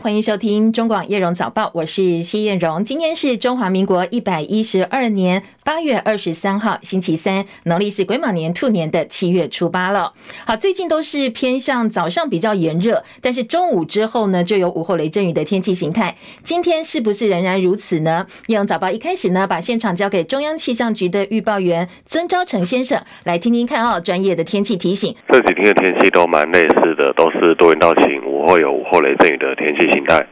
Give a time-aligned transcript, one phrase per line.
[0.00, 2.84] 欢迎收听中广叶荣早报，我是谢燕荣。
[2.84, 10.14] 今天是中华民国一百一十二年八月二十三号，星期三，农历是癸卯年兔年的七月初八了。
[10.46, 16.16] 好，最近都是偏向早上比较炎热，但是中午之后呢，就有午后雷阵雨的天气形态。
[16.42, 18.26] 今天是不是仍然如此呢？
[18.46, 25.14] 叶荣早报一开始呢，把现场交给中央气象局的预报员曾昭成先生，来听听看哦，专业的天气提醒。
[25.30, 30.26] 这几天的天气都蛮类似的，都是多云到晴，午后有午后雷阵雨的天气形态。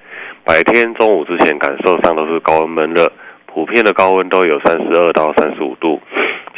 [0.45, 3.12] 白天中午之前感受上都是高温闷热，
[3.56, 5.98] 普遍的高温都有三十二到三十五度。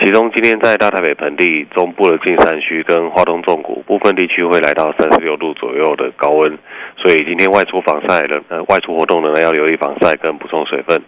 [0.00, 6.58] 其中今天在大台北盆地、中部的近山区跟花东纵谷部分地区会来到三十六度左右的高温，
[6.96, 11.00] 所以今天外出防晒的呃外出活动呢，要留意防晒跟补充水分。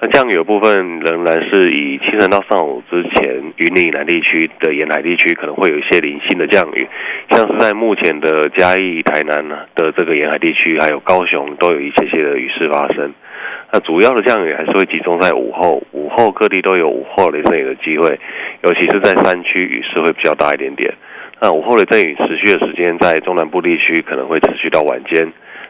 [0.00, 6.86] 那降雨的部分仍然是以清晨到上午之前，云林以南地区的沿海地区可能会有一些零星的降雨，
[7.28, 9.44] 像是在目前的嘉义、台南
[9.74, 13.12] 的这个沿海地区，还有高雄都有一些些的雨势发生。
[13.74, 18.20] 那主要的降雨还是会集中在午后，午后各地都有午后雷阵雨的机会，
[18.62, 20.94] 尤其是在山区雨势会比较大一点点。
[21.40, 25.26] 那午后雷阵雨持续的时间在中南部地区可能会持续到晚间，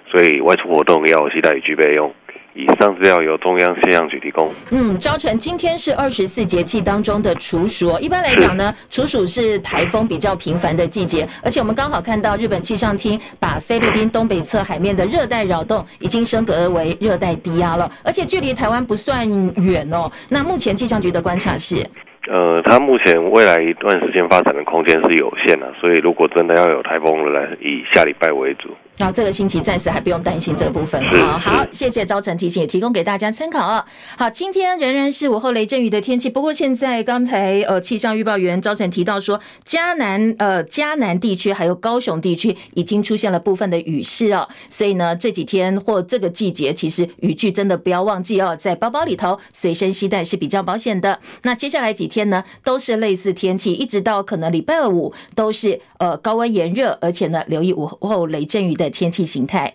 [0.07, 2.13] 所以外出活动要携带雨具备用。
[2.55, 4.51] 以上资料由中央气象局提供。
[4.71, 7.99] 嗯，昭成，今天是二十四节气当中的处暑。
[7.99, 20.11] 一般来讲呢，处暑是台风比较频繁的季节，而且我们刚好看到日本气象厅把菲律宾东北侧海面的热带扰动已经升格为热带低压了，而且距离台湾不算远哦。
[20.29, 21.85] 那目前气象局的观察是？
[22.31, 28.71] 呃，它目前未来一段时间发展的空间是有限的，所以如果真的要有台风了，来以下礼拜为主。
[28.97, 31.03] 然后这个星期暂时还不用担心这个部分。
[31.17, 33.85] 好，好，谢谢昭晨提醒，也提供给大家参考啊。
[34.17, 51.19] 好，今天仍然是午后雷阵雨的天气，不过现在刚才呃气象预报员昭晨提到说，嘉南呃嘉南地区还有高雄地区已经出现了部分的雨势哦，所以呢这几天或这个季节，其实雨具真的不要忘记哦，在包包里头随身携带是比较保险的。
[51.43, 58.84] 那接下来几天呢都是类似天气，一直到可能礼拜五都是呃高温炎热，而且呢留意午后雷阵雨的。
[58.85, 59.73] 的天气形态。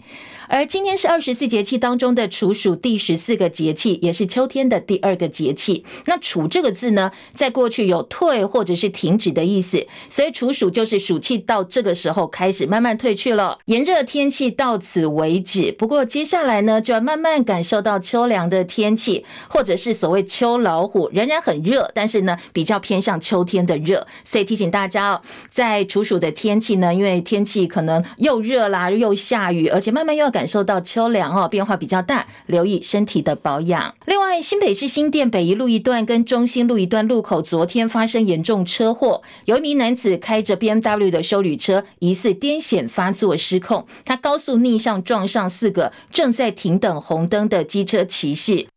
[0.51, 5.85] 而今天是二十四节气当中的处暑第十四个节气，也是秋天的第二个节气。
[6.07, 15.71] 那“处”这个字呢，在过去有退或者是停止的意思，所以处暑就是暑气到这个时候开始慢慢退去了，炎热天气到此为止。
[15.71, 24.07] 不过接下来呢，就要慢慢感受到秋凉的天气，或者是所谓秋老虎，仍然很热，但是呢，比较偏向秋天的热。
[24.25, 25.21] 所以提醒大家哦，
[25.51, 30.38] 在处暑的天气呢，因为天气可能又热啦，又下雨，而且慢慢又要感。
[30.39, 33.93] 感受到秋凉哦，变化比较大，留意身体的保养。
[34.05, 48.67] 另外，新北市新店北一路一段跟中心路一段路口昨天发生严重车祸，有一名男子开着 BMW 的修旅车，疑似癫痫发作失控，他高速逆向撞上四个正在停等红灯的机车骑士。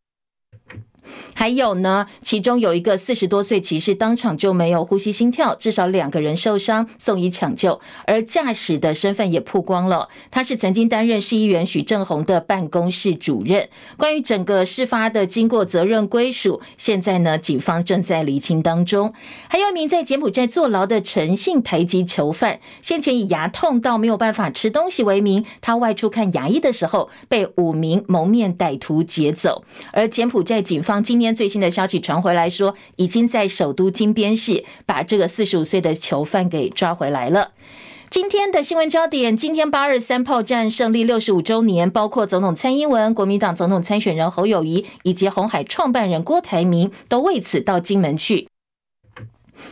[1.35, 7.81] 还有呢，其中有一个四十多岁骑士当场就没有呼吸心跳，至少两个人受伤，送医抢救。
[8.07, 13.69] 而驾驶的身份也曝光了，他是曾经担任市议员许正宏的办公室主任。
[13.97, 19.13] 关于整个事发的经过、责任归属，现在呢，警方正在厘清当中。
[19.49, 29.65] 还有一名在柬埔寨坐牢的陈姓台籍囚犯，先前以牙痛到没有办法吃东西为名，他外出看牙医的时候，被五名蒙面歹徒劫走。
[29.93, 37.53] 而柬埔寨警方今今天最新的消息传回来说，已经在首都金边市把这个四十五岁的囚犯给抓回来了。
[38.11, 48.49] 今天的新闻焦点，今天八二三炮战胜利六十五周年，包括总统蔡英文、国民党总统参选人侯友谊以及红海创办人郭台铭都为此到金门去。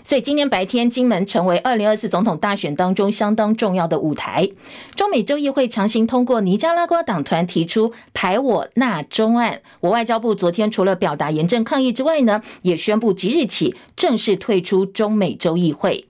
[0.02, 4.50] 所以今天白天，金门成为二零二四总统大选当中相当重要的舞台。
[4.96, 9.60] 中美洲议会强行通过尼加拉瓜党团提出排我纳中案。
[9.80, 16.06] 我外交部昨天除了表达严正抗议之外呢，也宣布即日起正式退出中美洲议会。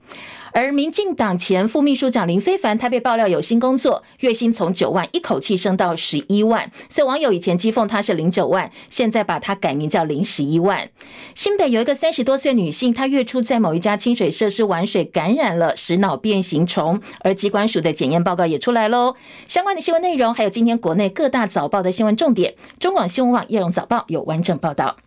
[0.53, 10.89] 而民进党前副秘书长林飞凡，他被爆料有新工作，月薪从九万一口气升到十一万，所以网友以前讥讽他是零九万，现在把他改名叫零十一万。
[11.35, 19.15] 新北有一个三十多岁女性，她月初在某一家清水设施玩水，感染了食脑变形虫，而机关署的检验报告也出来喽。
[19.47, 24.97] 相关的新闻内容，还有今天国内各大早报的新闻重点，中广新闻网叶荣早报有完整报道。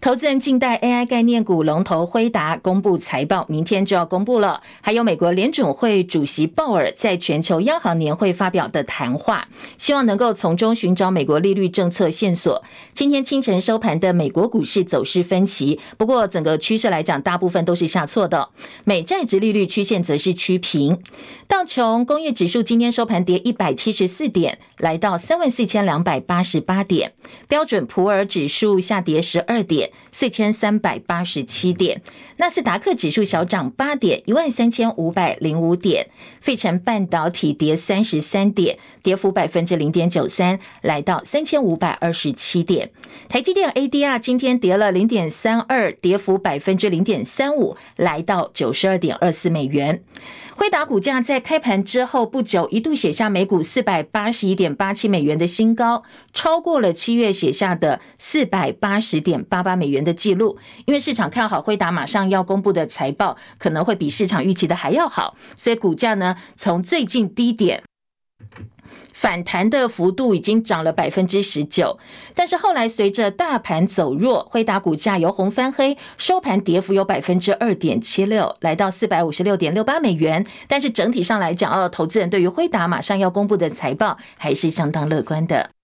[0.00, 4.62] 投资人静待 AI 概念股龙头辉达公布财报，明天就要公布了。
[4.80, 9.48] 还有美国联准会主席鲍尔在全球央行年会发表的谈话，
[9.78, 12.62] 希望能够从中寻找美国利率政策线索。
[12.94, 18.50] 今天清晨收盘的美国股市走势分歧，不过整个趋势来讲，大部分都是下挫的。
[18.84, 21.00] 美债殖利率曲线则是趋平。
[21.48, 27.12] 道琼工业指数今天收盘跌一百七十四点，来到三万四千两百八十八点。
[27.48, 29.85] 标准普尔指数下跌十二点。
[30.12, 32.02] 四千三百八十七点，
[32.36, 36.08] 纳斯达克指数小涨八点，一万三千五百零五点。
[36.40, 42.90] 费城半导体跌三十三点，跌幅百分之零点九三，来到三千五百二十七点。
[43.28, 50.02] 台积电 ADR 今天跌了零点三二，跌幅百分之零点三五，来到九十二点二四美元。
[50.58, 60.56] 辉达股价在开盘之后不久，一度写下每股四百八十一点八七美元的新高，超过了七月写下的四百八十点八八美元的记录。
[60.86, 67.82] 因为市场看好辉达马上要公布的财报可能会比市场预期的还要好，所以股价呢从最近低点。
[69.18, 71.98] 反弹的幅度已经涨了百分之十九，
[72.34, 80.46] 但是后来随着大盘走弱，辉达股价由红翻黑，收盘跌幅有百分之二点七六，来到四百五十六点六八美元。
[80.68, 85.75] 但是整体上来讲，哦，投资人对于辉达马上要公布的财报还是相当乐观的。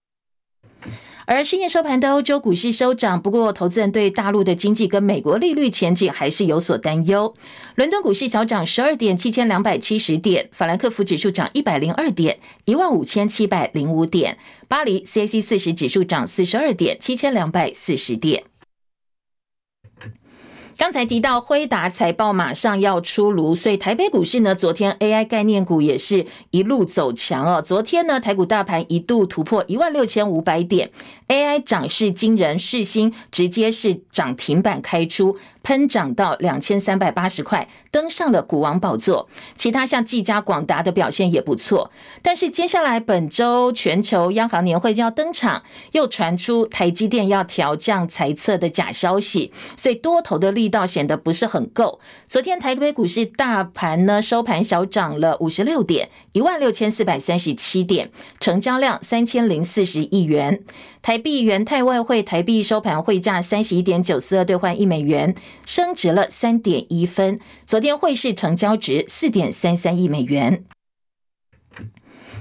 [1.25, 7.33] 而深夜收盘的欧洲股市收涨，不过投资人对大陆的经济跟美国利率前景还是有所担忧。
[7.75, 14.35] 伦敦股市小涨十二点，七千两百七十点；法兰克福指数涨一百零二点，一万五千七百零五点；
[14.67, 18.43] 巴黎 CAC 四十指数涨四十二点，七千两百四十点。
[20.77, 27.61] 刚才提到辉达财报马上要出炉，所以台北股市呢，昨天 AI 概念股也是一路走强哦。
[27.61, 30.89] 昨天呢，台股大盘一度突破一万六千五百点
[31.27, 35.37] ，AI 涨势惊人，世芯直接是涨停板开出。
[35.63, 39.27] 喷涨到两千三百八十块，登上了股王宝座。
[39.55, 41.89] 其他像技嘉、广达的表现也不错。
[42.21, 45.63] 但是接下来本周全球央行年会要登场，
[45.93, 51.99] 又传出台积电要调降财测的假消息，所以多头的力道显得不是很够。
[52.27, 58.11] 昨天台北股市大盘呢，收盘小涨了五十六点，一万六千四百三十七点，
[58.41, 60.61] 成交量三千零四十亿元。
[61.03, 65.35] 台币元泰外汇台币收盘汇价三十一点九四二兑换一美元，
[65.65, 67.41] 升值了三点一分。
[67.67, 70.63] 昨天汇市成交值四点三三亿美元。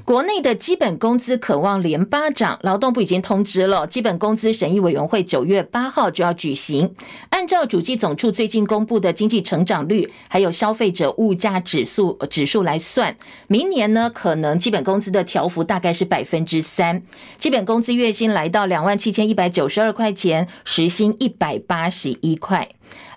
[0.05, 6.93] 国内的基本工资可望连八涨，劳动部已经通知了，基本工资审议委员会九月八号就要举行。
[7.31, 13.17] 按照主计总处最近公布的经济成长率，还有消费者物价指数指数来算，
[13.47, 17.03] 明年呢可能基本工资的调幅大概是百分之三，
[17.39, 22.69] 基本工资月薪来到两万七千一百九十二块钱，时薪一百八十一块。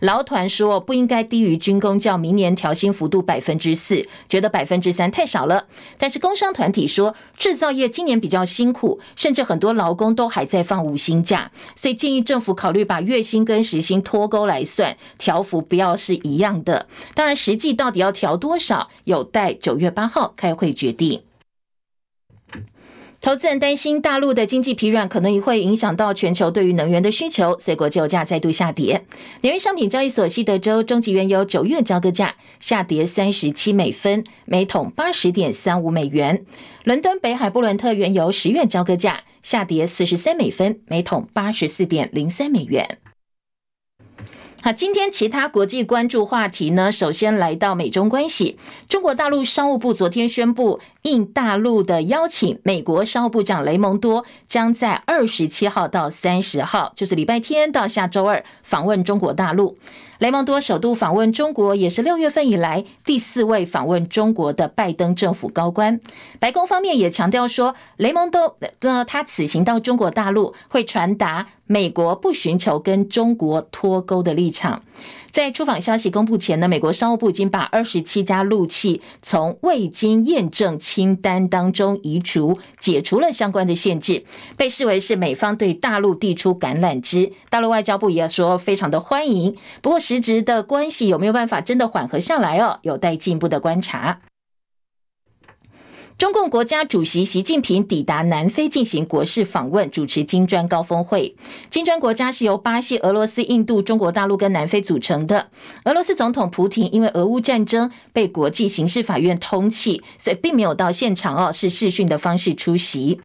[0.01, 5.65] 劳团说不应该低于军公教明年调薪幅度百分之四，觉得百分之三太少了。
[5.97, 16.87] 但是工商团体说制造业今年比较辛苦，甚至很多劳工都还在放五薪假，所以建议政府考虑把月薪跟时薪脱钩来算，调幅不要是一样的。
[17.13, 21.21] 当然，实际到底要调多少，有待九月八号开会决定。
[23.25, 29.03] 投资人担心大陆的经济疲软可能也会影响到全球对于能源的需求，所以国际油价再度下跌。
[29.41, 36.45] 纽约商品交易所西德州中级原油九月交割价下跌三十七美分，每桶八十点三五美元。
[36.83, 42.99] 伦敦北海布伦特原油十月交割价下跌四十三美分，每桶八十四点零三美元。
[44.61, 46.91] 好，今天其他国际关注话题呢？
[46.91, 48.57] 首先来到美中关系，
[48.87, 59.77] 中国大陆商务部昨天宣布，应大陆的邀请，美国商务部长雷蒙多将在二十七号到三十号，就是礼拜天到下周二访问中国大陆。
[60.17, 65.99] 雷蒙多首度访问中国，也是六月份以来第四位访问中国的拜登政府高官。
[66.39, 74.81] 白宫方面也强调说，雷蒙多的他此行到中国大陆，会传达美国不寻求跟中国脱钩的立场。
[75.31, 84.23] 在出访消息公布前呢，美国商务部已经把二十七家陆器从未经验证清单当中移除，解除了相关的限制，
[84.55, 87.33] 被视为是美方对大陆递出橄榄枝。
[87.49, 94.21] 大陆外交部也说非常的欢迎，不过实质的关系有没有办法真的缓和下来哦，有待进一步的观察。
[96.17, 101.35] 中共国家主席习近平抵达南非进行国事访问，主持金砖高峰会。
[101.69, 105.49] 金砖国家是由巴西、俄罗斯、印度、中国大陆跟南非组成的。
[105.83, 113.19] 俄罗斯总统普亭因为俄乌战争被国际刑事法院通缉，所以并没有到现场哦，是视讯的方式出席。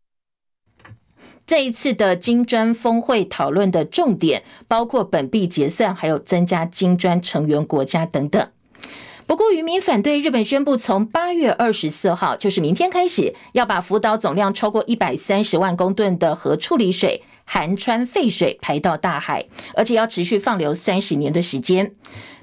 [1.46, 8.48] 这一次的金砖峰会讨论的重点包括本币结算，还有增加金砖成员国家等等。
[9.30, 19.46] 不过，渔民反对日本宣布从八月二十四号，就是明天开始，要把福岛总量超过一百三十万公吨的核处理水含氚废水排到大海，
[19.76, 21.94] 而且要持续放流三十年的时间。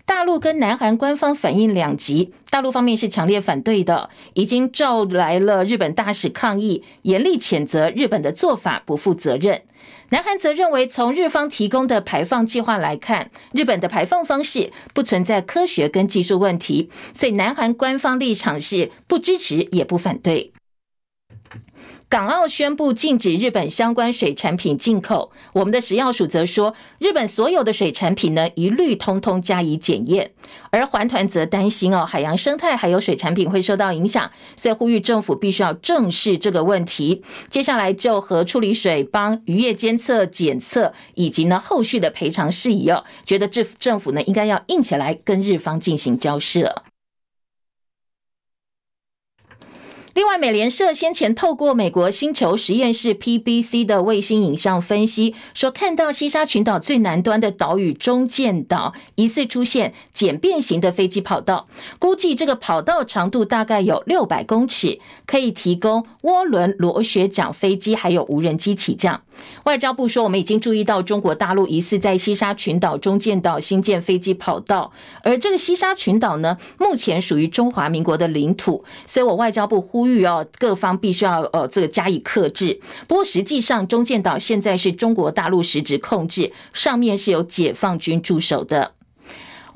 [0.05, 9.63] 大陆跟南韩官方反应两极，大陆方面是强烈反对的，已经召来了日本大使抗议，严厉谴责日本的做法不负责任。
[10.09, 20.53] 南韩则认为，从日方提供的排放计划来看，日本的排放方式不存在科学跟技术问题，所以南韩官方立场是不支持也不反对。
[22.09, 30.31] 港澳宣布禁止日本相关水产品进口，我们的食药署则说，日本所有的水产品呢，一律通通加以检验。
[30.69, 37.23] 而环团则担心哦，海洋生态还有水产品会受到影响，所以呼吁政府必须要正视这个问题。
[37.49, 46.83] 接下来就核处理水帮渔业监测检测以及呢后续的赔偿事宜哦，觉得这政府呢应该要硬起来跟日方进行交涉。
[50.17, 61.67] 另外，美联社先前透过美国星球实验室 （PBC） 的卫星影像分析，说看到西沙群岛最南端的岛屿中建岛疑似出现简便型的飞机跑道，
[61.99, 69.21] 估计这个跑道长度大概有六百公尺，可以提供涡轮螺旋桨飞机还有无人机起降。
[69.65, 74.91] 外交部说，我们已经注意到中国大陆疑似在西沙群岛中建岛新建飞机跑道，
[75.21, 80.07] 而这个西沙群岛呢，目前属于中华民国的领土，所以我外交部呼。
[80.07, 82.79] 吁哦，各方必须要呃这个加以克制。
[83.07, 88.96] 不过实际上，中建岛现在是中国大陆实质控制，上面是由解放军驻守的。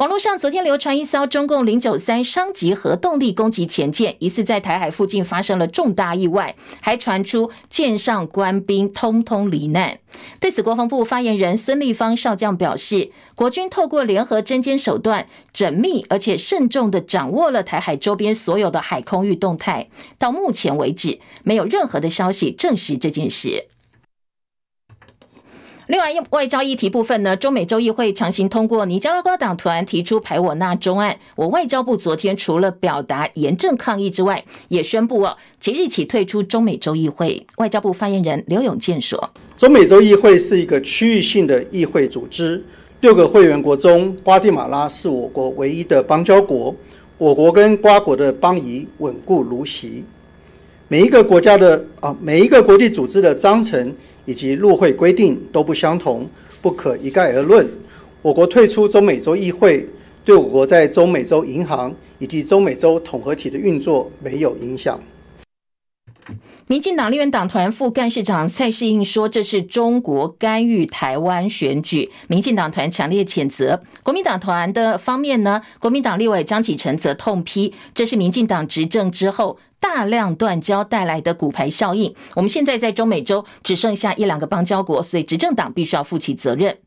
[0.01, 9.99] 网络上昨天流传一艘中共零九三商级核动力攻击潜舰，疑似在台海附近发生了重大意外，还传出舰上官兵通通罹难。
[10.39, 19.87] 对此，国防部发言人孙立方少将表示，国军透过联合侦监手段，缜密而且慎重地掌握了台海周边所有的海空域动态。
[20.17, 23.67] 到目前为止，没有任何的消息证实这件事。
[25.91, 31.17] 另外，外交议题部分呢，中美洲议会强行通过尼加拉瓜党团提出排我纳中案。
[31.35, 37.45] 我外交部昨天除了表达严正抗议之外，也宣布哦，即日起退出中美洲议会。
[37.57, 39.29] 外交部发言人刘永健说
[39.59, 42.63] ：“中美洲议会是一个区域性的议会组织，
[43.01, 46.73] 六个会员国中，瓜地马拉是我国唯一的邦交国。
[47.17, 50.05] 我国跟瓜国的邦谊稳固如昔。
[50.91, 53.95] 每一个国家的啊，每一个国际组织的章程。”
[54.25, 56.29] 以及入会规定都不相同，
[56.61, 57.67] 不可一概而论。
[58.21, 59.83] 我国退出中美洲议会，
[60.23, 65.01] 对我国在中美洲银行以及中美洲统合体的运作没有影响。
[66.67, 73.81] 民进党立院党团副干事长蔡世应说：“这是中国干预台湾选举。”民进党团强烈谴责。
[74.03, 75.61] 国民党团的方面呢？
[75.79, 86.77] 国民党立委江启臣则痛批：“这是民进党执政之后。”大量断交带来的骨牌效应，我们现在在中美洲只剩下一两个邦交国，所以执政党必须要负起责任。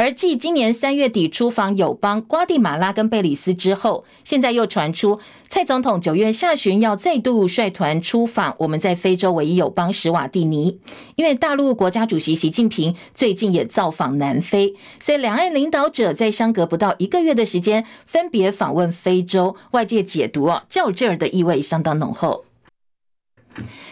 [0.00, 10.78] 而继今年三月底出访友邦瓜地马拉跟贝里斯之后，现在又传出蔡总统九月下旬要再度率团出访我们在非洲唯一友邦史瓦蒂尼。
[11.16, 22.44] 因为大陆国家主席习近平最近也造访南非，所以两岸领导者在相隔不到一个月的时间分别访问非洲，外界解读哦，较劲儿的意味相当浓厚。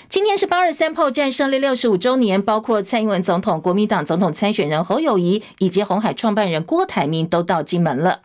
[0.09, 8.21] 今天是八二三炮战胜利六十五周年，包括蔡英文总统、国民党总统参选人侯友谊以及鸿海创办人郭台铭都到金门了。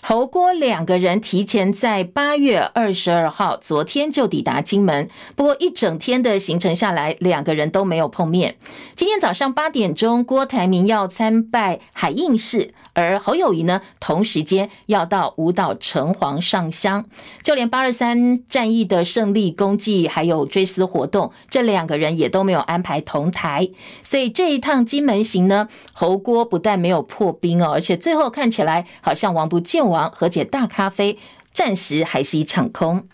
[0.00, 8.56] 侯郭两个人提前在八月二十二号昨天就抵达金门，不过一整天的行程下来，两个人都没有碰面。
[8.96, 12.72] 今天早上八点钟，郭台铭要参拜海印寺。
[12.94, 17.06] 而侯友宜呢，同时间要到武岛城隍上香，
[17.42, 23.70] 就连八二三战役的胜利功绩还有追思活动，这两个人也都没有安排同台，
[24.02, 31.18] 所以这一趟金门行呢，侯郭不但没有破冰哦，而且最后看起来好像王不见王，和解大咖啡
[31.52, 33.08] 暂时还是一场空。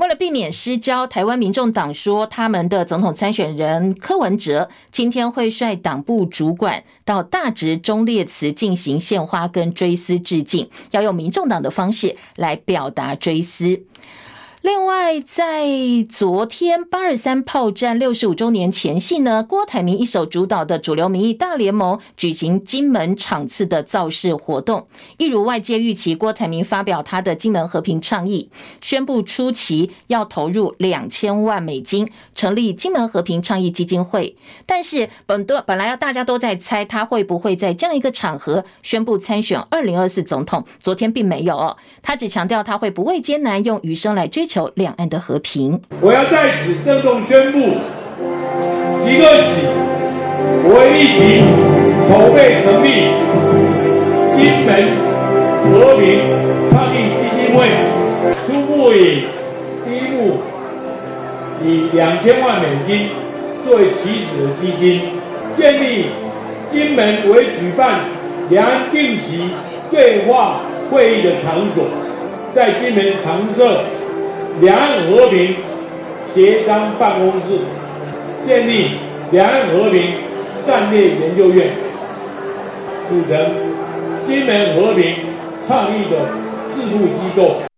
[0.00, 13.82] 为了避免失焦，台湾民众党说，他们的总统参选人柯文哲今天会率党部主管到大直忠烈祠进行献花跟追思致敬，要用民众党的方式来表达追思。
[14.62, 15.66] 另外，在
[16.06, 24.86] 昨天八二三炮战六十五周年前夕呢，郭台铭一手主导的主流民意大联盟举行金门场次的造势活动，
[25.16, 28.50] 一如外界预期，郭台铭发表他的金门和平倡议，
[28.82, 34.36] 宣布初期要投入两千万美金成立金门和平倡议基金会。
[34.66, 45.80] 但是本多本来要大家都在猜他会不会在这样一个场合宣布参选二零二四总统，昨天并没有，哦他只强调他会不畏艰难，用余生来追求两岸的和平。
[46.00, 47.58] 我要在此郑重宣布，
[49.06, 49.62] 即刻起，
[50.66, 51.22] 我会立即
[52.10, 53.14] 筹备成立
[54.34, 54.68] 金门
[55.70, 56.02] 和平
[56.68, 57.70] 倡议基金会，
[58.42, 59.22] 初步以
[59.86, 60.42] 第一步
[61.64, 61.64] 以
[61.94, 63.06] 两千万美金
[63.64, 65.14] 作为起始的基金，
[65.56, 66.06] 建立
[66.72, 68.00] 金门为举办
[68.48, 69.48] 两岸定期
[69.92, 71.86] 对话会议的场所，
[72.52, 73.84] 在金门常设。
[74.60, 75.56] 两岸和平
[76.34, 77.60] 协商办公室，
[78.46, 78.90] 建立
[79.30, 80.02] 两岸和平
[80.66, 81.68] 战略研究院，
[83.08, 83.54] 组成
[84.26, 85.14] 金门和平
[85.66, 86.26] 倡议的
[86.74, 87.69] 制度机构。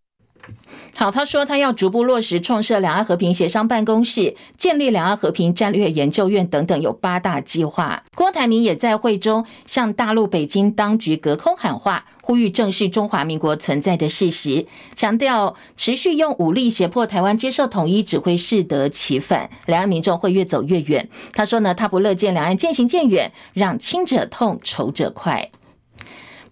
[0.94, 8.04] 好，他说他要逐步落实创设两岸和平协商办公室，建立两岸和平战略研究院等等，有八大计划。
[8.14, 21.08] 郭台铭也在会中向大陆北京当局隔空喊话，呼吁正视中华民国存在的事实，强调持续用武力胁迫台湾接受统一只会适得其反，两岸民众会越走越远。
[21.32, 25.50] 他说呢，他不乐见两岸渐行渐远，让亲者痛，仇者快。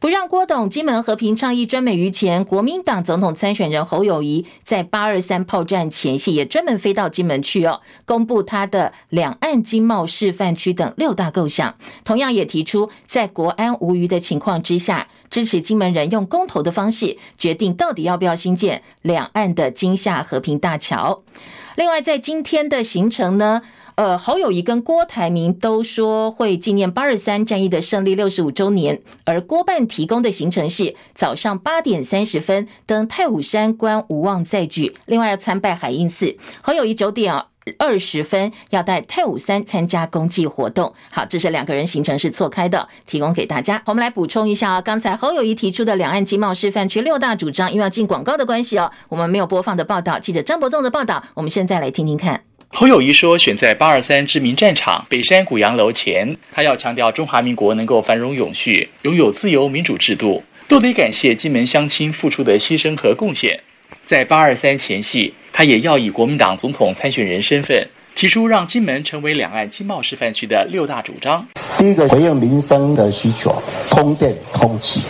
[0.00, 21.22] 不让郭董金门和平倡议专美于前，国民党总统参选人侯友宜在八二三炮战前夕也专门飞到金门去哦，公布他的两岸经贸示范区等六大构想，同样也提出在国安无虞的情况之下，支持金门人用公投的方式决定到底要不要兴建两岸的金厦和平大桥。
[21.76, 23.60] 另外，在今天的行程呢，
[24.00, 36.34] 呃，侯友谊跟郭台铭都说会纪念八二三战役的胜利六十五周年，而郭办提供的行程是早上八点三十分登太武山观无妄载具，另外要参拜海印寺。
[36.62, 37.44] 侯友谊九点
[37.76, 40.94] 二十分要带太武山参加公祭活动。
[41.10, 43.82] 好，这是两个人行程是错开的，提供给大家。
[43.84, 50.18] 我们来补充一下啊，刚才侯友谊提出的两岸经贸示范区六大主张，因为要进广告的关系哦，我们没有播放的报道。
[50.18, 52.44] 记者张伯仲的报道，我们现在来听听看。
[52.72, 63.60] 侯友谊说，选在八二三知名战场北山古洋楼前，他要强调中华民国能够繁荣永续，拥有自由民主制度，都得感谢金门乡亲付出的牺牲和贡献。
[64.02, 71.46] 在八二三前夕，他也要以国民党总统参选人身份，提出让金门成为两岸经贸示范区的六大主张。
[71.76, 73.52] 第一个，回应民生的需求，
[73.90, 75.00] 通电通气；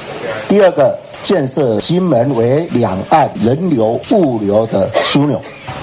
[0.49, 5.39] 第二个，建设金门为两岸人流物流的枢纽；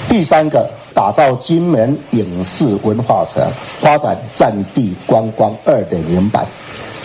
[0.09, 0.67] 第三个。
[0.97, 3.47] 打造金门影视文化城，
[3.79, 6.43] 发展战地观光二点零版。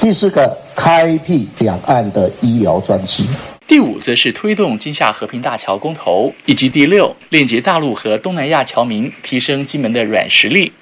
[0.01, 3.23] 第四个，开辟两岸的医疗专区。
[3.67, 10.73] 第五，则是推动金厦和平大桥公投，以及第六，链接大陆和东南亚侨民，提升金门的软实力。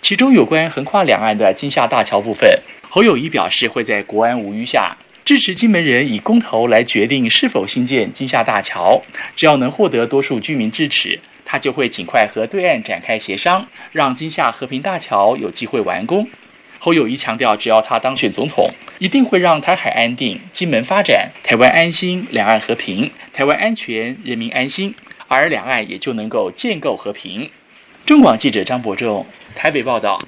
[0.00, 2.48] 其中有关横跨两岸的金厦大桥部分，
[2.88, 9.02] 侯友宜表示会在国安无虞下，支持金门人以公投来决定是否兴建金厦大桥，
[9.34, 11.18] 只要能获得多数居民支持。
[11.52, 16.26] 他就会尽快和对岸展开协商，让金厦和平大桥有机会完工。
[16.78, 24.94] 侯友谊强调，只要他当选总统，一定会让台海安定、金门发展、台湾安心、两岸和平、台湾安全、人民安心，
[25.28, 27.50] 而两岸也就能够建构和平。
[28.06, 30.18] 中广记者张博仲台北报道。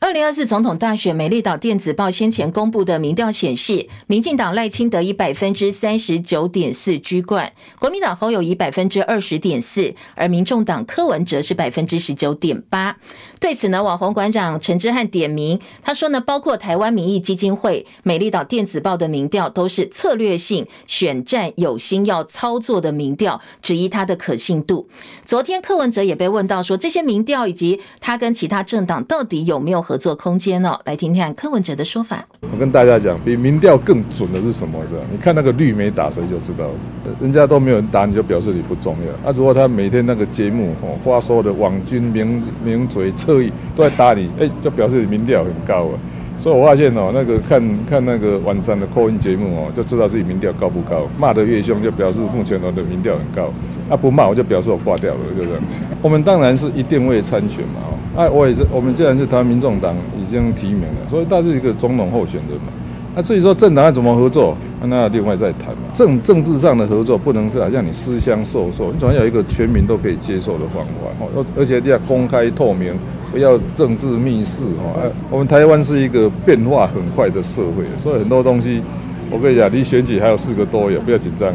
[0.00, 12.96] 二零二四总统大选，美丽岛电子报先前公布的民调显示，民进党赖清德以百分之三十九点四居冠，国民党侯友以百分之二十点四，而民众党柯文哲是百分之十九点八。
[13.40, 24.88] 对此呢，网红馆长陈之汉点名，他说呢，包括台湾民意基金会、美丽岛电子报的民调都是策略性选战、有心要操作的民调，质疑他的可信度。
[25.26, 30.78] 昨天柯文哲也被问到说，这些民调以及他跟其他政党到底有没有合作空间哦？
[30.84, 32.24] 来听听柯文哲的说法。
[32.42, 34.78] 我跟大家讲，比民调更准的是什么？
[34.88, 35.02] 是吧？
[35.10, 36.74] 你看那个绿媒打谁就知道了，
[37.20, 39.28] 人家都没有人打你就表示你不重要。
[39.28, 45.98] 啊，如果他每天那个节目哦，花所有的网军名名嘴侧翼都在打你，哎，就表示你民调很高啊。
[46.40, 51.06] 所以我发现哦，那个看看那个晚上的 call in 节目哦，就知道自己民调高不高。
[51.18, 53.52] 骂得越凶，就表示目前我的民调很高。
[53.90, 55.62] 啊，不骂我就表示我挂掉了，就这样？
[56.00, 57.80] 我们当然是一定会参选嘛，
[58.16, 62.72] 哦，啊，我也是，我们既然是台湾民众党已经提名了，所以他是一个总统候选人嘛。
[63.14, 65.82] 那至于说政党要怎么合作，那另外再谈嘛。
[65.92, 72.94] 政政治上的合作不能是好像你私相授受，你总要有一个全民都可以接受的方法，哦，而且要公开透明，
[73.32, 75.10] 不要政治密室，哦。
[75.28, 78.80] 我们台湾是一个变化很快的社会，所以很多东西，
[79.28, 81.52] 我跟你讲，离选举还有四个多月，不要紧张。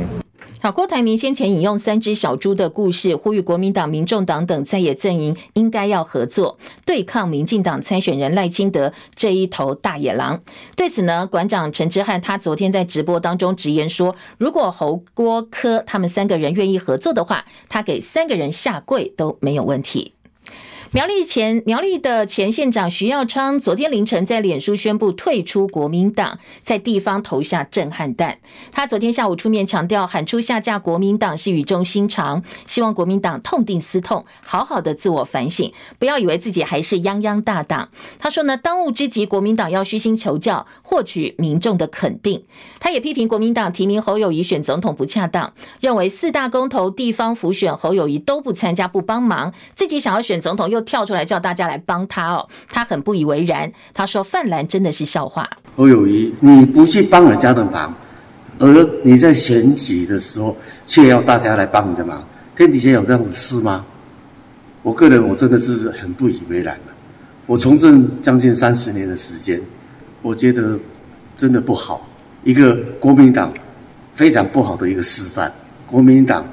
[0.66, 10.42] 好，郭台铭先前引用三只小猪的故事，呼吁国民党、民众党等在野阵营应该要合作，对抗民进党参选人赖清德这一头大野狼。
[10.76, 20.15] 对此呢，馆长陈之汉他昨天在直播当中直言说，如果侯郭柯他们三个人愿意合作的话，他给三个人下跪都没有问题。
[20.96, 28.38] 苗栗前苗栗的前县长徐耀昌昨天凌晨在脸书宣布退出国民党，在地方投下震撼弹。
[28.72, 37.90] 他昨天下午出面强调，喊出下架国民党是语重心长，希望国民党痛定思痛，好好的自我反省，不要以为自己还是泱泱大党。
[38.18, 42.46] 他说呢，当务之急，国民党要虚心求教，获取民众的肯定。
[42.80, 50.85] 他也批评国民党提名侯友谊选总统不恰当，认为四大公投地方辅选侯友谊都不参加不帮忙，自己想要选总统又。
[50.86, 53.70] 跳出来叫大家来帮他哦，他很不以为然。
[53.94, 57.94] 他说：“泛蓝真的是笑话。”侯友宜，你不去帮人家的忙，
[58.60, 63.86] 而你在选举的时候却要大家来帮你的忙，天底下有这样的事吗？
[64.84, 66.78] 我个人我真的是很不以为然。
[67.48, 69.60] 我从政将近三十年的时间，
[70.22, 70.80] 我觉得
[71.38, 72.08] 真的不好。
[72.44, 73.52] 一个国民党
[74.14, 75.52] 非常不好的一个示范，
[75.88, 76.46] 国民党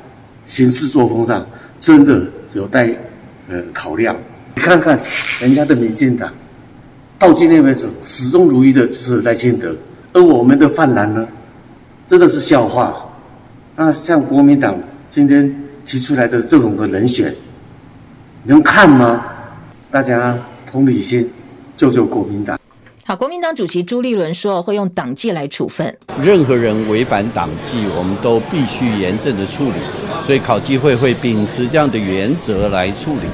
[0.47, 1.47] 行事作风上
[1.79, 2.93] 真的有待。
[3.53, 4.17] 呃，考量，
[4.55, 4.99] 你看看
[5.39, 6.33] 人家的民进党，
[7.19, 9.77] 到今天为止始终如一的就是赖清德，
[10.15, 11.29] 而我们的泛蓝呢，
[12.07, 12.97] 真的是笑话。
[13.77, 14.75] 那像国民党
[15.11, 17.35] 今天提出来的这种的人选，
[18.45, 19.23] 能看吗？
[19.91, 20.35] 大家
[20.71, 21.29] 同理心，
[21.77, 22.59] 救救国民党。
[23.05, 29.73] 好，国民党主席朱立伦说会用党纪来处分任何人违反党纪，我们都必须严正的处理。
[30.25, 33.27] 所以考纪会会秉持这样的原则来处理。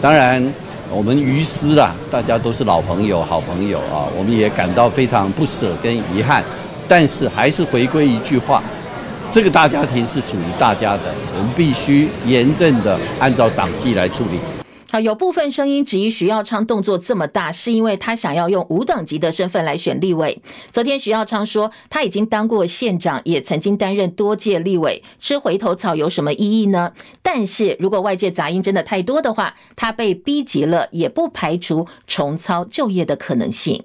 [0.00, 0.42] 当然，
[0.90, 6.42] 我们于私啦，大家都是老朋友、好朋友啊，我们也感到非常不舍跟遗憾。
[6.88, 8.62] 但是还是回归一句话：
[9.28, 14.40] 这个大家庭是属于大家的，我们必须严正的按照党纪来处理。
[14.92, 20.42] 好，有部分声音质疑徐耀昌动作这么大，是因为他想要用五等级的身份来选立委。
[20.72, 26.92] 昨天徐耀昌说，他已经当过县长，也曾经担任多届立委，吃回头草有什么意义呢？
[27.22, 33.84] 但是如果外界杂音真的太多的话，他被逼急了，也不排除重操旧业的可能性。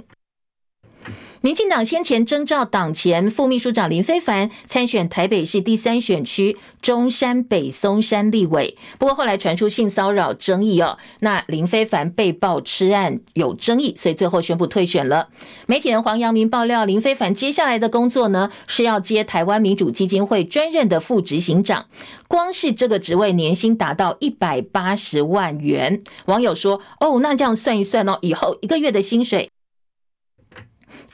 [1.46, 15.30] 民进党先前征召党前副秘书长林非凡参选台北市第三选区中山北松山立委，不过后来传出性骚扰争议哦，那林非凡被曝吃案有争议，所以最后宣布退选了。
[15.68, 21.86] 媒体人黄阳明爆料，林非凡接下来的工作呢是要接台湾民主基金会专任的副执行长，
[22.28, 26.02] 光是这个职位年薪达到一百八十万元。
[26.26, 29.48] 网友说：“哦，那这样算一算哦，以后一个月的薪水。”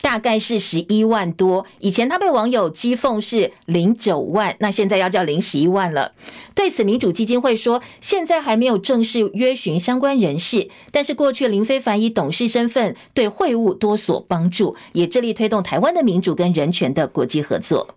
[0.02, 6.14] 大概是十一万多，以前他被网友讥讽是零九万，那现在要叫零十一万了。
[6.54, 17.96] 对此，民主基金会说，现在还没有正式约询相关人士，但是过去林非凡以董事身份对会务多所帮助，也致力推动台湾的民主跟人权的国际合作。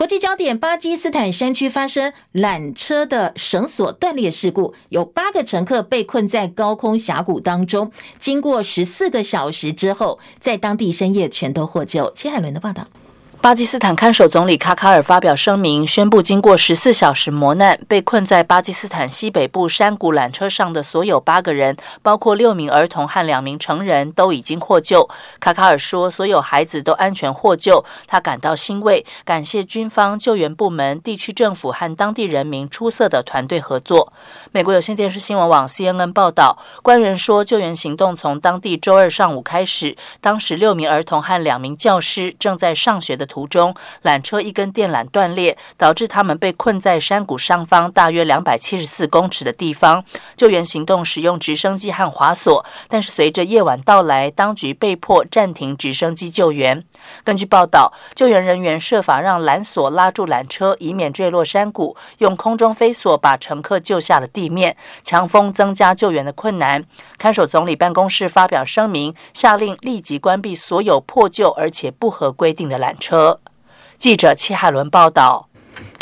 [0.00, 12.10] 国际焦点：巴基斯坦山区发生缆车的绳索断裂事故，有八个乘客被困在高空峡谷当中，经过十四个小时之后，在当地深夜全都获救。
[12.14, 12.86] 齐海伦的报道。
[13.42, 25.08] 巴基斯坦看守总理卡卡尔发表声明，宣布经过十四小时磨难，被困在巴基斯坦西北部山谷缆车上的所有八个人，包括六名儿童和两名成人，都已经获救。
[25.40, 34.12] 卡卡尔说，所有孩子都安全获救，他感到欣慰，感谢军方、救援部门、地区政府和当地人民出色的团队合作。
[34.52, 43.29] 美国有线电视新闻网 CNN 报道，官员说，救援行动从当地周二上午开始，当时六名儿童和两名教师正在上学的。
[43.30, 50.04] 途中，缆车一根电缆断裂，导致他们被困在山谷上方大约两百七十四公尺的地方。
[50.36, 56.84] 救援行动使用直升机和滑索，但是随着夜晚到来，当局被迫暂停直升机救援。
[57.24, 64.76] 根据报道，救援人员设法让缆索拉住缆车，以免坠落山谷；用空中飞索把乘客救下了地面。
[65.02, 66.84] 强风增加救援的困难。
[67.18, 73.40] 看守总理办公室发表声明，下令立即关闭所有破旧而且不合规定的缆车。
[73.98, 75.49] 记者戚海伦报道。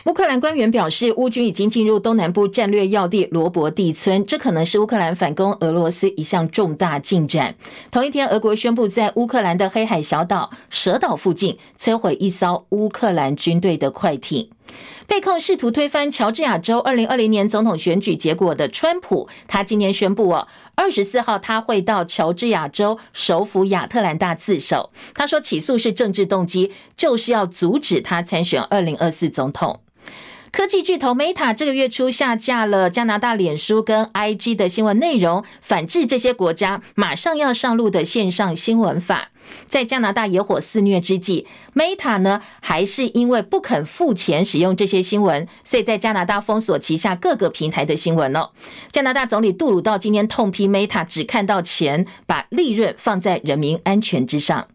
[0.08, 7.54] 乌克兰官员表示，乌军已经进入东南部战略要地罗伯蒂村，这可能是乌克兰反攻俄罗斯一项重大进展。
[7.90, 14.48] 同一天，俄国宣布在乌克兰的黑海小岛蛇岛附近摧毁一艘乌克兰军队的快艇。
[15.06, 24.90] 被控试图推翻乔治亚州二零二零年总统选举结果的川普，他今天宣布哦，二十四号他会到乔治亚州首府亚特兰大自首。
[25.12, 29.80] 他说，起诉是政治动机，就是要阻止他参选二零二四总统。
[30.58, 39.30] 科技巨头 Meta 这个月初下架了加拿大脸书跟 IG 的新闻内容，反制这些国家马上要上路的线上新闻法。
[39.66, 48.50] 在加拿大野火肆虐之际，Meta 呢还是因为不肯付钱使用这些新闻，所以在加拿大封锁旗下各个平台的新闻哦。
[48.92, 54.66] 加拿大总理杜鲁道今天痛批 Meta 只看到钱，把利润放在人民安全之上。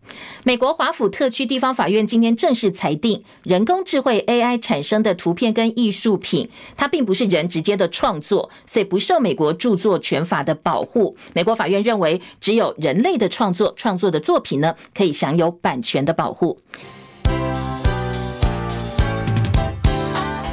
[0.44, 11.18] 美国华府特区地方法院今天正式裁定，人工智慧 AI 产生的图片跟艺术品，它并不是人直接的创作，所以不受美国著作权法的保护。
[11.34, 16.58] 美国法院认为，只有人类的创作创作的作品呢，可以享有版权的保护。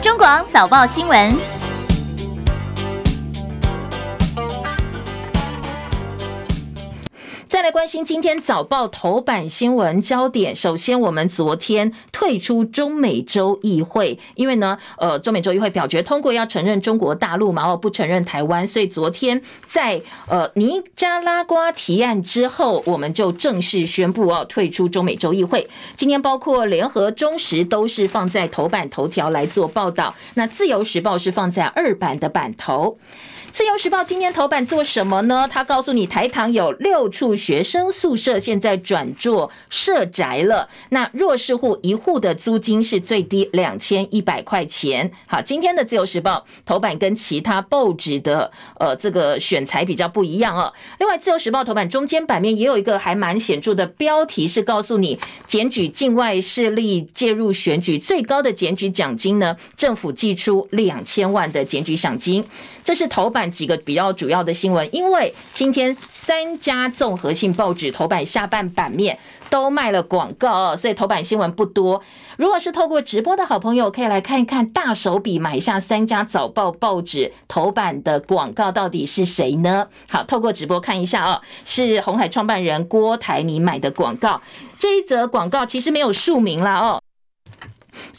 [0.03, 1.60] 中广早报新闻。
[7.61, 10.57] 再来关心今天早报头版新闻焦点。
[10.57, 25.69] 首先，我们昨天退出中美洲议会，因为呢，呃，中美洲议会表决通过要承认中国大陆嘛，哦，不承认台湾，所以昨天在呃尼加拉瓜提案之后，我们就正式宣布哦退出中美洲议会。
[25.97, 32.97] 今天包括联合、中时都是放在头版头条来做报道，那自由时报是放在二版的版头。
[33.53, 35.49] 自由时报今天头版做什么呢？
[35.51, 40.69] 他告诉你，台糖有六处学生宿舍现在转做社宅了。
[40.91, 45.11] 那弱势户一户的租金是最低两千一百块钱。
[45.27, 50.73] 好，今天的自由时报头版跟其他报纸的呃这个选材比较不一样哦。
[50.99, 62.45] 另外，自由时报头版中间版面也有一个还蛮显著的标题，是告诉你检举境外势力介入选举最高的检举奖金呢，政府寄出两千万的检举奖金。
[62.83, 69.17] 这是头版几个比较主要的新闻，因为今天三家综合性报纸头版下半版面
[69.49, 72.03] 都卖了广告哦，所以头版新闻不多。
[72.37, 79.87] 如果是透过直播的好朋友，可以来看一看，大手笔买下三家早报报纸头版的广告到底是谁呢？
[80.09, 84.41] 好，透过直播看一下哦，是红海创办人郭台铭买的广告。
[84.79, 87.03] 这一则广告其实没有署名啦哦。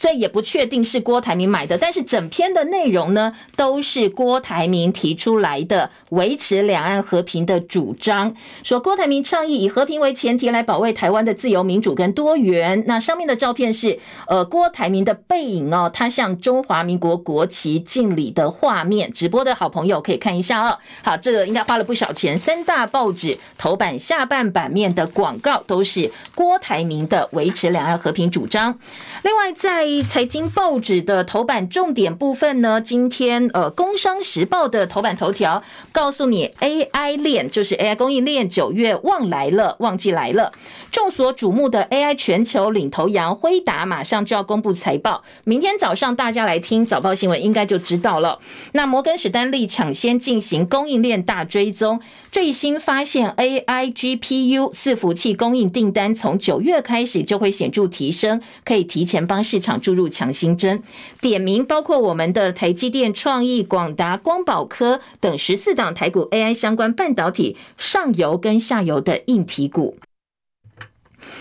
[0.02, 8.34] 所以也不确定是郭台铭买的，但是整篇的内容呢，都是郭台铭提出来的维持两岸和平的主张。
[8.64, 12.82] 说郭台铭倡议以和平为前提来保卫台湾的自由民主跟多元。
[12.88, 19.12] 那上面的照片是呃郭台铭的背影哦，他向中华民国国旗敬礼的画面。
[19.12, 20.76] 直播的好朋友可以看一下哦。
[21.04, 22.36] 好，这个应该花了不少钱。
[22.36, 28.76] 三大报纸头版下半版面的广告都是郭台铭的维持两岸和平主张。
[29.22, 40.52] 另外在财经报纸的头版重点部分呢，今天呃，《工商时报》的头版头条告诉你，AI 链就是 AI 供应链，九月旺来了，旺季来了。
[40.92, 48.38] 众所瞩目的 AI 全球领头羊辉达马上就要公布财报，明天早上大家来听早报新闻应该就知道了。
[48.72, 52.00] 那摩根史丹利抢先进行供应链大追踪，
[52.30, 59.81] 最新发现 AI GPU 伺服器供应订单从九月开始就会显著提升，可以提前帮市场。
[59.82, 60.82] 注入强心针，
[61.20, 69.98] 点名包括我们的台积电、创意、广达、光宝科等十四档台股 AI 相关半导体上游跟下游的硬体股。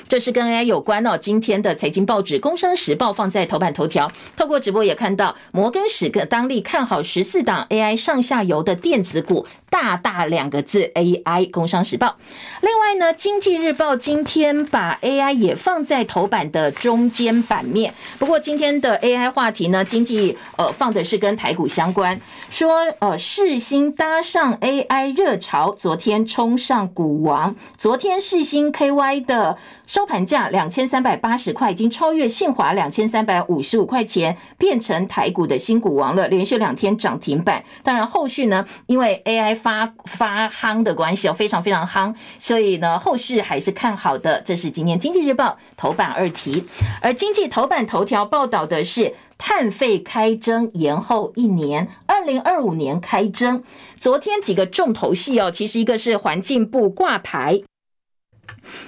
[0.08, 1.18] 这是跟 AI 有关哦。
[1.18, 9.48] 今天的财经报纸《工商时报》放在头版头条，透过直播也看到摩根史克当利看好十四档 AI 上下游的电子股。
[9.72, 12.18] 大大两个字 AI，工商时报。
[12.62, 17.94] 另外呢，经济日报今天把 AI 也放在头版的中间版面。
[18.20, 27.56] 不过今天的 AI 话题呢，经济呃放的是跟台股相关，说呃世芯搭上 AI 热潮，昨天冲上股王。
[27.78, 29.58] 昨天世芯 KY 的
[29.92, 37.62] 收盘价两千三百八十块，已经超越信华两千三百五十五块钱，变成台股的新股王了，连续两天涨停板。
[37.84, 44.40] 当然后续呢，因为 AI 发发夯的关系哦，非常非常夯，所以呢，后续还是看好的。
[44.46, 46.64] 这是今天经济日报头版二题，
[47.02, 53.62] 而经济头版头条报道的是碳费开征延后一年，二零二五年开征。
[54.00, 57.62] 昨天几个重头戏哦，其实一个是环境部挂牌。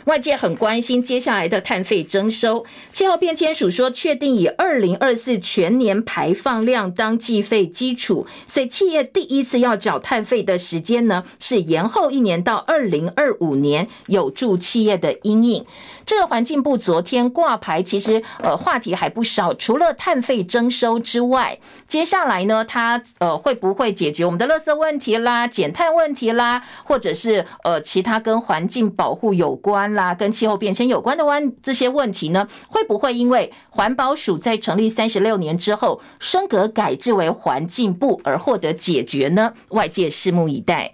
[0.06, 2.66] 外界很关心接下来的碳费征收。
[2.92, 15.66] 气候变迁署说，确定以二零二四全年排放量当计费基础，所以企业第一次要缴碳费的时间呢，是延后一年到二零二五年，有助企业的阴影。
[16.06, 19.54] 这个环境部昨天挂牌，其实呃话题还不少。
[19.54, 32.48] 除了碳费征收之外，接下来呢，它呃会不会解决我们的垃圾问题啦、减碳问题啦，或者是呃其他跟环境保护有有关啦、跟气候变迁有关的问这些问题呢？
[32.68, 39.54] 会不会因为环保署在成立三十六年之后升格改制为环境部而获得解决呢？
[39.70, 40.92] 外界拭目以待。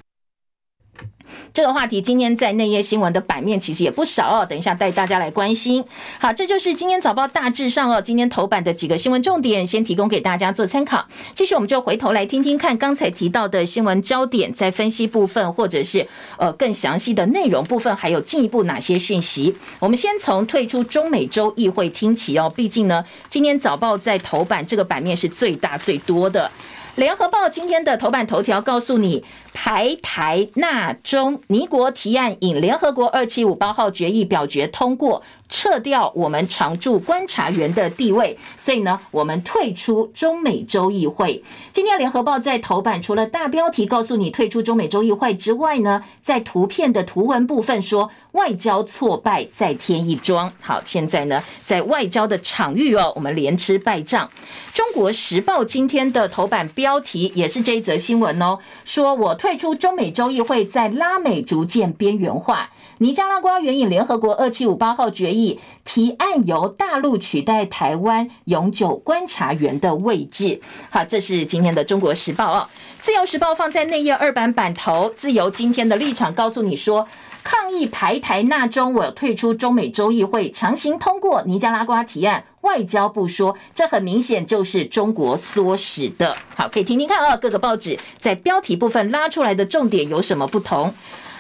[1.54, 5.84] 这个话题今天在内页新闻的版面其实也不少哦，等一下带大家来关心。
[6.20, 11.08] 好，这就是今天早报大致上哦，今天头版的几个新闻重点，先提供给大家做参考。
[11.34, 19.56] 继续，我们就回头来听听看刚才提到的新闻焦点，在分析部分或者是呃更详细的内容部分，还有进一步哪些讯息？
[19.80, 26.50] 我们先从退出中美洲议会听起哦，毕竟呢，今天早报在头版这个版面是最大最多的。
[26.96, 35.24] 联合报今天的头版头条告诉你，排台纳中，尼国提案引联合国二七五八号决议表决通过。
[35.52, 41.44] 撤掉我们常驻观察员的地位，所以呢，我们退出中美洲议会。
[41.74, 50.54] 今天联合报在头版除了大标题告诉你退出中美洲议会之外呢，在图片的图文部分说外交挫败再添一桩。
[50.62, 54.30] 好，现在呢，在外交的场域哦，我们连吃败仗。
[54.72, 62.70] 中国时报今天的头版标题也是这一则新闻哦，说我退退出中美洲议会，在拉美逐渐边缘化。
[63.00, 70.62] 尼加拉瓜援引联合国二七五八号决议提案，由大陆取代台湾永久观察员的位置。
[70.92, 72.70] 好，这是今天的中国时报哦。
[73.00, 77.08] 自由时报放在内页二版版头，自由今天的立场告诉你说，
[77.50, 82.46] 抗议排台纳中，我退出中美洲议会，强行通过尼加拉瓜提案。
[82.62, 86.38] 外交部说，这很明显就是中国唆使的。
[86.56, 90.94] 好，可以听听看啊，各个报纸在标题部分拉出来的重点有什么不同？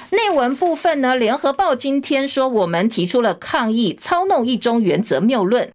[0.10, 1.16] 内文部分呢？
[1.16, 5.72] 联合报今天说，我们提出了抗议，操弄一中原则谬论。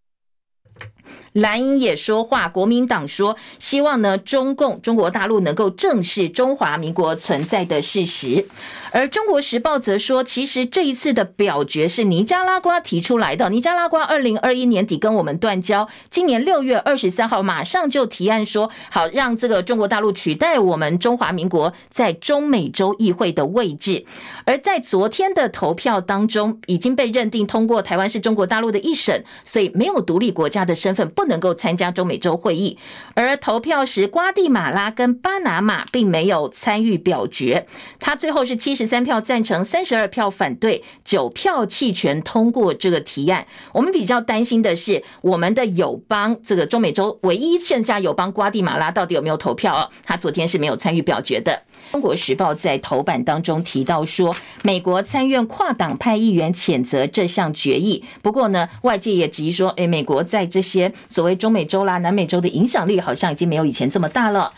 [1.32, 8.46] 蓝营也说话，国民党说，希望呢，中共中国大陆能够正视中华民国存在的事实。
[8.94, 13.50] 而中国时报则说，其实这一次的表决是尼加拉瓜提出来的。
[13.50, 24.04] 尼加拉瓜二零二一年底跟我们断交，今年六月二十三号马上就提案说，好让这个中国大陆取代我们中华民国在中美洲议会的位置。
[24.44, 32.78] 而在昨天的投票当中，已经被认定通过，台湾是中国大陆的一省，所以没有独立国家的身份，不能够参加中美洲会议。
[33.14, 37.66] 而投票时，瓜地马拉跟巴拿马并没有参与表决，
[37.98, 38.83] 他最后是七十。
[38.86, 43.46] 三票赞成，三十二票反对，九票弃权通过这个提案。
[43.72, 49.90] 我们比较担心的是，我们的友邦这个中美洲唯一剩下友邦瓜地马拉到底有没有投票哦？
[50.04, 51.62] 他昨天是没有参与表决的。
[51.92, 58.02] 中国时报在头版当中提到说，美国参院跨党派议员谴责这项决议。
[58.22, 64.52] 不过呢，外界也质疑说，诶，美国在这些所谓中美洲啦、南美洲的影响力好像已经没有以前这么大了。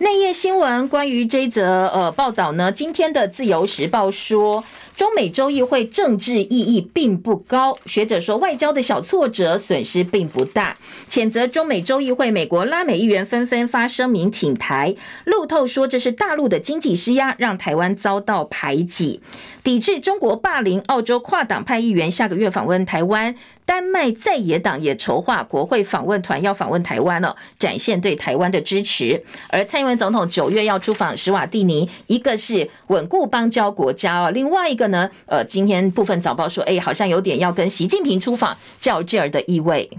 [0.00, 4.64] 内页新闻关于这则呃报道呢，今天的自由时报说，
[4.96, 10.76] 中美洲议会政治意义并不高，学者说外交的小挫折损失并不大，
[11.08, 14.96] 谴责中美洲议会，美国拉美议员纷纷发声明挺台。
[15.24, 19.20] 路透说这是大陆的经济施压，让台湾遭到排挤，
[19.62, 20.82] 抵制中国霸凌。
[20.88, 23.36] 澳洲跨党派议员下个月访问台湾。
[23.66, 29.24] 丹麦在野党也筹划国会访问团要访问台湾了，展现对台湾的支持。
[29.48, 39.90] 而蔡英文总统九月要出访史瓦蒂尼，一个是稳固邦交国家哦，另外一个呢，呃，今天部分早报说，哎，好像有点要跟习近平出访较劲儿的意味。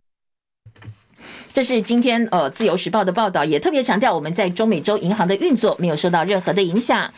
[1.55, 7.09] 这是今天呃《自由时报》的报道，也特别强调我们在中美洲银行的运作没有受到任何的影响。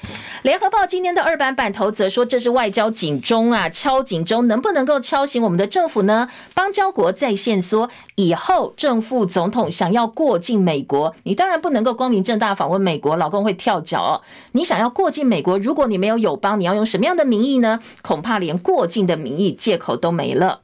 [0.44, 6.30] 联合报今天的二版版头则说，这是外交警钟啊，敲警钟，能不能够敲醒我们的政府呢？
[6.54, 14.22] 邦交国在线说，以后正副总统想要过境美国，你当然不能够光明正大访问美国，老公会跳脚哦。
[14.52, 17.80] 你想要过境美国，如果你没有友邦，你要用什么样的名义呢？
[18.04, 20.62] 恐怕连过境的名义借口都没了。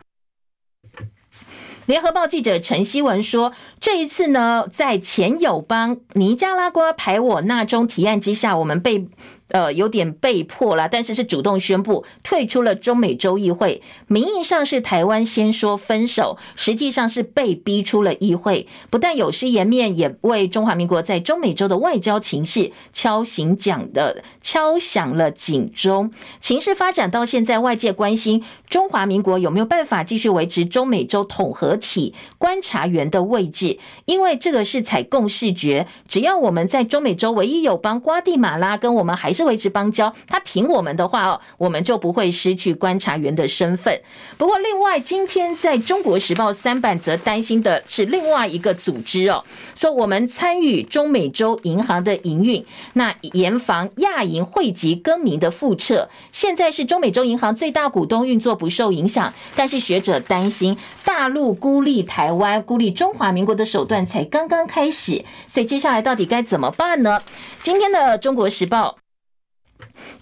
[1.86, 9.08] 联合报记者陈希文说：“这一次呢，在前友邦尼加拉瓜排我纳中提案之下，我们被
[9.54, 13.82] 呃有点被迫啦，但是是主动宣布退出了中美洲议会。
[14.08, 18.68] 名义上是台湾先说分手，实际上是被逼出了议会。
[18.90, 26.12] 不但有失颜面，也为中华民国在中美洲的外交情势敲醒讲的敲响了警钟。
[26.40, 44.02] 情势发展到现在，外界关心中华民国有没有办法继续维持中美洲统合体观察员的位置，因为这个是采共视觉，只要我们在中美洲唯一友邦瓜地马拉跟我们还是维持邦交，他挺我们的话哦，我们就不会失去观察员的身份。
[44.38, 49.44] 不过，另外今天在中国时报三版则担心的是另外一个组织哦，
[49.76, 56.10] 说我们参与中美洲银行的营运，那严防亚银汇集更名的覆辙。
[56.32, 67.20] 现在是中美洲银行最大股东运作不受影响，但是学者担心大陆孤立台湾、孤立中华民国的手段才刚刚开始，所以接下来到底该怎么办呢？
[67.62, 69.03] 今天的中国时报。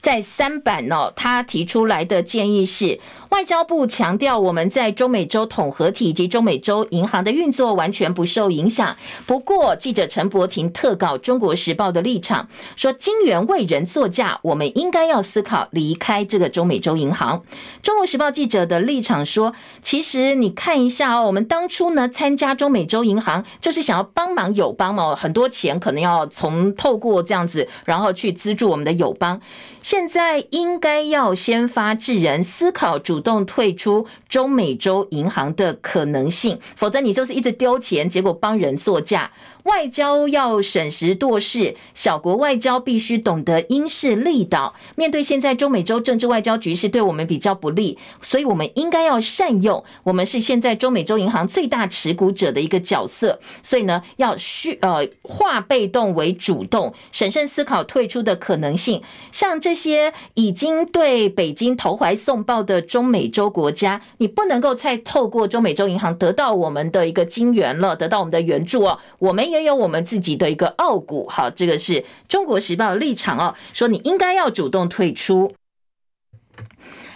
[0.02, 3.00] 在三版哦，他提出来的建议是，
[3.32, 8.96] 外交部强调我们在中美洲统合体以及中美洲银行的运作完全不受影响。
[9.26, 17.40] 不过，记者陈柏廷特稿《中国时报》的立场说，金援为人作嫁，我们应该要思考离开这个中美洲银行。
[17.82, 29.40] 《中国时报》记者的立场说，其实你看一下哦，我们当初呢参加中美洲银行，就是想要帮忙友邦嘛，很多钱可能要从透过这样子，然后去资助我们的友邦。
[29.82, 39.32] 现在应该要先发制人，思考主动退出中美洲银行的可能性，否则你就是一直丢钱，结果帮人作假。
[39.64, 44.74] 外交要审时度势，小国外交必须懂得因势利导。
[44.96, 49.84] 面对现在中美洲政治外交局势对我们比较不利，所以我们应该要善用。
[50.04, 59.04] 我们是现在中美洲银行最大持股者的一个角色，所以呢，要需呃化被动为主动，审慎思考退出的可能性。
[59.32, 69.51] 像这些已经对北京投怀送抱的中美洲国家，你不能够再透过中美洲银行得到我们的一个金援了，得到我们的援助哦，我们。
[69.52, 75.54] 也有我们自己的一个傲骨，好，这个是中国时报的立场哦，说你应该要主动退出。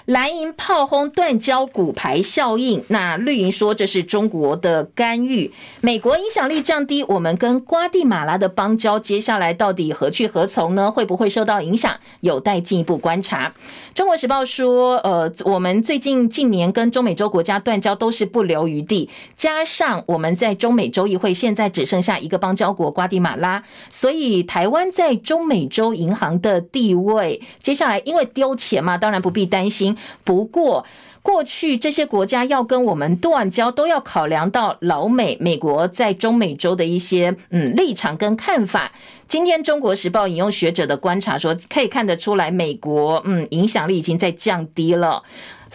[0.06, 10.92] 蓝营炮轰断交骨牌效应，那绿营说这是中国的干预，美国影响力降低，我们跟瓜地马拉的邦交接下来到底何去何从呢？
[10.92, 12.00] 会不会受到影响？
[12.20, 13.56] 有待进一步观察。
[13.96, 29.96] 中国时报说，呃，我们最近近年跟中美洲国家断交都是不留余地，加上我们在中美洲议会现在只剩下一个邦交国瓜地马拉，所以台湾在中美洲银行的地位，接下来因为丢钱嘛，当然不必担心。
[30.26, 30.86] 不过，
[31.26, 38.92] 过去这些国家要跟我们断交，都要考量到老美、美国在中美洲的一些嗯立场跟看法。
[39.28, 45.24] 今天《中国时报》引用学者的观察说，可以看得出来，美国嗯影响力已经在降低了。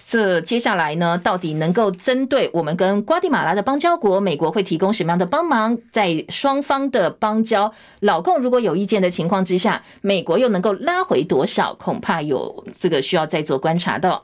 [0.07, 5.77] 这接下来呢，到底能够针对我们跟瓜地马拉的邦交国，美国会提供什么样的帮忙？
[5.91, 11.75] 在双方的邦交老共如果有意见的情况之下，美国又能够拉回多少？
[11.75, 14.23] 恐怕有这个需要再做观察的。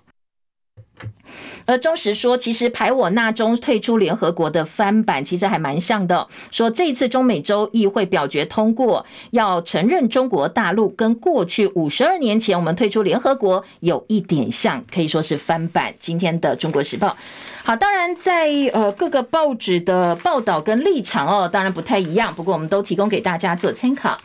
[1.66, 6.26] 而中时说，其实排我纳中退出联合国的翻版其实还蛮像的。
[6.50, 15.92] 说这一次中美洲议会表决通过，要承认中国大陆跟过去五十二年前我们退出联合国有一点像，可以说是翻版。
[15.98, 17.16] 今天的中国时报，
[17.64, 24.16] 好，当然在呃各个报纸的报道跟立场哦，当然不太一样，不过我们都提供给大家做参考。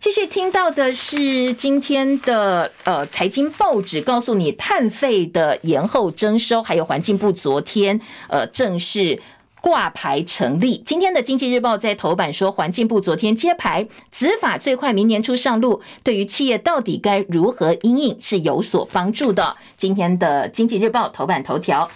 [0.00, 9.20] 继续听到的是今天的呃财经报纸告诉你碳费的延后征收，还有环境部昨天呃正式
[9.60, 10.80] 挂牌成立。
[10.86, 19.56] 今天的经济日报在头版说，环境部昨天揭牌，子法最快明年初上路，对于企业到底该如何应应是有所帮助的。
[19.76, 21.90] 今天的经济日报头版头条。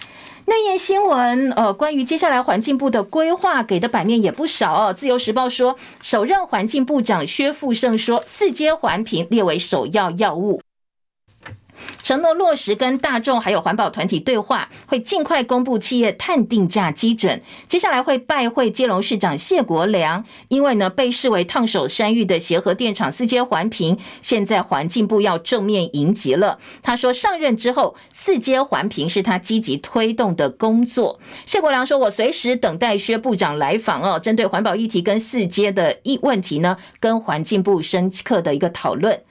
[0.45, 4.93] 内页新闻，呃，关于接下来环境部的规划，给的版面也不少哦。
[4.93, 10.61] 自由时报说，首任环境部长薛富盛说，四阶环评列为首要要务。
[12.03, 17.41] 承诺落实跟大众还有环保团体对话，会尽快公布企业碳定价基准。
[17.67, 26.59] 接下来会拜会基隆市长谢国梁，因为呢被视为烫手山芋的协和电厂四阶环评，现在环境部要正面迎击了。
[26.81, 31.17] 他说上任之后，四阶环评是他积极推动的工作。
[31.45, 39.21] 谢国梁说：“我随时等待薛部长来访哦，针对环保议题跟四阶的议问题呢，跟环境部深刻的一个讨论。”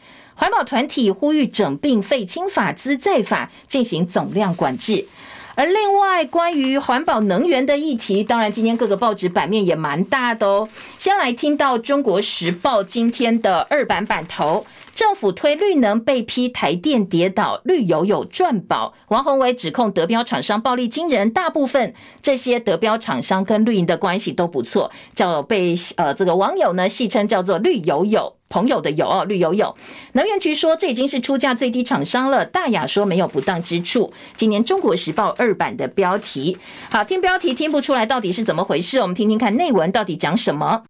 [0.42, 5.06] 环保团体呼吁整并废清法资再法进行总量管制。
[5.54, 10.68] 而另外关于环保能源的议题，当然今天各个报纸版面也蛮大的哦。
[10.98, 14.66] 先来听到《中国时报》今天的二版版头。
[14.94, 18.92] 政府推绿能被批台电跌倒，绿油油赚饱。
[19.08, 29.74] 王鸿薇指控德标厂商暴利惊人，大部分这些德标厂商跟绿营的关系都不错，叫被呃这个网友呢戏称叫做绿油油朋友的友哦，绿油油。
[30.12, 34.12] 能源局说这已经是出价最低厂商了，大雅说没有不当之处。
[34.36, 36.58] 今年中国时报二版的标题，
[36.90, 40.82] 好，听标题听不出来到底是怎么回事，我们听听看内文到底讲什么。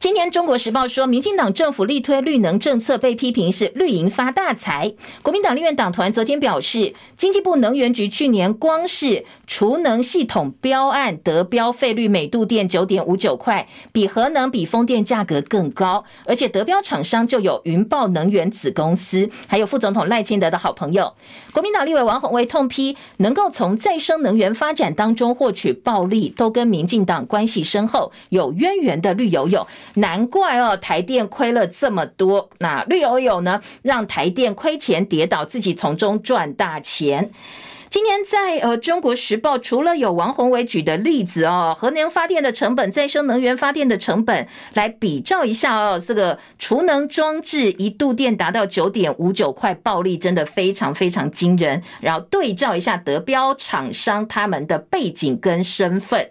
[0.00, 4.94] 今年《中国时报》说，民进党政府力推绿能政策被批评是绿营发大财。
[5.20, 21.12] 国民党立院党团昨天表示，经济部能源局去年光是储能系统标案得标费率每度电九点五九块，比核能、比风电价格更高，而且得标厂商就有云豹能源子公司，还有副总统赖清德的好朋友。
[21.52, 29.66] 国民党立委王宏威痛批，能够从再生能源发展当中获取暴利，都跟民进党关系深厚、有渊源的绿油油。
[29.94, 37.30] 难怪哦，台电亏了这么多，那绿油油呢，让台电亏钱跌倒，自己从中赚大钱。
[37.88, 51.82] 今年在呃《中国时报》，除了有王鸿薇举的例子哦，核能发电的成本、再生能源发电的成本来比照一下哦，这个储能装置一度电达到九点五九块，暴利真的非常非常惊人。
[52.00, 56.30] 然后对照一下德标厂商他们的背景跟身份。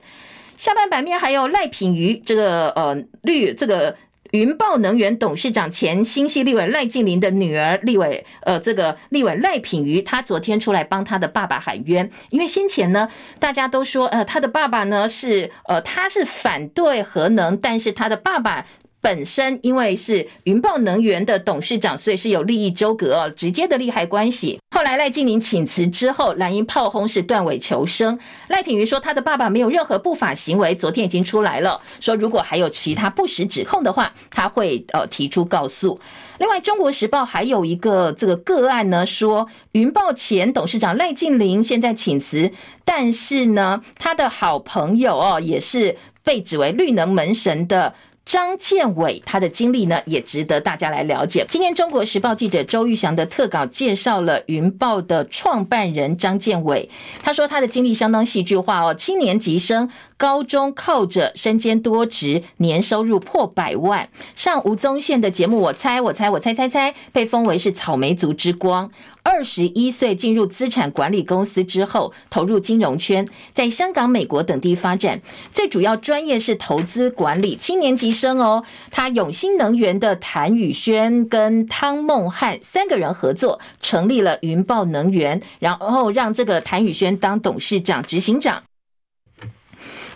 [0.59, 3.95] 下半版面还有赖品瑜这个呃绿这个
[4.31, 13.07] 云豹能源董事长前新系立委赖静林的女儿立委呃这个立委赖品瑜，她昨天出来帮她的爸爸喊冤，因为先前呢
[13.39, 18.65] 大家都说呃她的爸爸呢是呃他是反对核能，但是她的爸爸。
[19.01, 24.59] 本身因为是云豹能源的董事长，所以是有利益纠葛哦，直接的利害关系。
[24.75, 28.19] 后来赖净麟请辞之后，蓝营炮轰是断尾求生。
[28.47, 35.99] 赖品妤说他的爸爸没有任何不法行为，昨天已经出来了，说如果还有其他不实指控的话，他会呃提出告诉。
[36.37, 42.51] 另外，《中国时报》还有一个这个个案呢，说云豹前董事长赖净麟现在请辞，
[42.85, 47.95] 但是呢，他的好朋友哦，也是被指为绿能门神的。
[48.29, 51.43] 张建伟，他的经历呢，也值得大家来了解。
[51.49, 56.87] 今天《中国时报》记者周玉祥的特稿介绍了云豹的创办人张建伟，
[57.23, 59.89] 他说他的经历相当戏剧化哦，七年级生。
[60.15, 68.91] 高中靠着身兼多职，年收入破百万，上吴宗宪的节目，我猜我猜我猜猜猜，被封为是草莓族之光。
[69.21, 77.55] 二十一岁进入资产管理公司之后，投入金融圈，在香港、美国等地发展，最主要专业是投资管理。
[77.55, 88.63] 七年级生哦，他永兴能源的谭宇轩跟汤梦汉三个人合作，成立了云豹能源，然后让这个谭宇轩当董事长、执行长。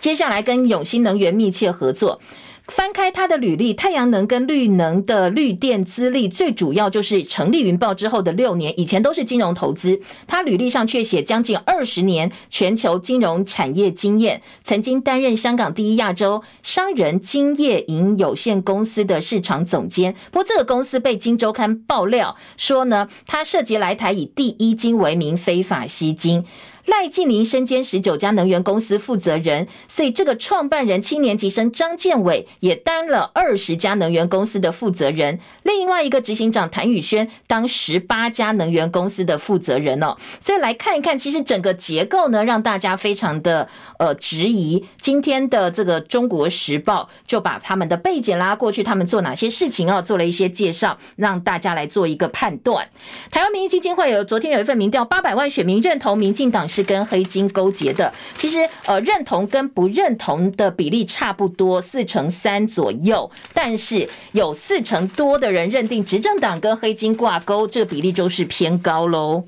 [0.00, 2.20] 接下来跟永兴能源密切合作，
[2.68, 10.00] 翻开他的履历，太阳能跟绿能的绿电资历，最主要就是成立云豹之后的六年，以前都是金融投资。
[10.26, 20.14] 他履历上却写将近二十年全球金融产业经验，曾经担任香港第一亚洲商人金业营有限公司的市场总监。
[20.30, 26.42] 不过这个公司被《金周刊》爆料说呢，他涉及来台以第一金为名非法吸金。
[26.86, 35.40] 赖净麟身兼十九家能源公司负责人，所以这个创办人青年级生张建伟也担了二十家能源公司的负责人。
[35.62, 40.16] 另外一个执行长谭宇轩当十八家能源公司的负责人哦。
[40.40, 43.66] 所以来看一看，其实整个结构呢，让大家非常的
[43.98, 44.84] 呃质疑。
[45.00, 52.86] 今天的这个《中国时报》就把他们的背景啦，过去他们做哪些事情哦，做了一些介绍，让大家来做一个判断。
[53.30, 56.68] 台湾民意基金会有昨天有一份民调，八百万选民认同民进党。
[56.74, 69.44] 是跟黑金勾结的，其实呃认同跟不认同的比例差不多，四成三左右，但是有四成多的人认定执政党跟黑金挂钩，这个比例就是偏高喽。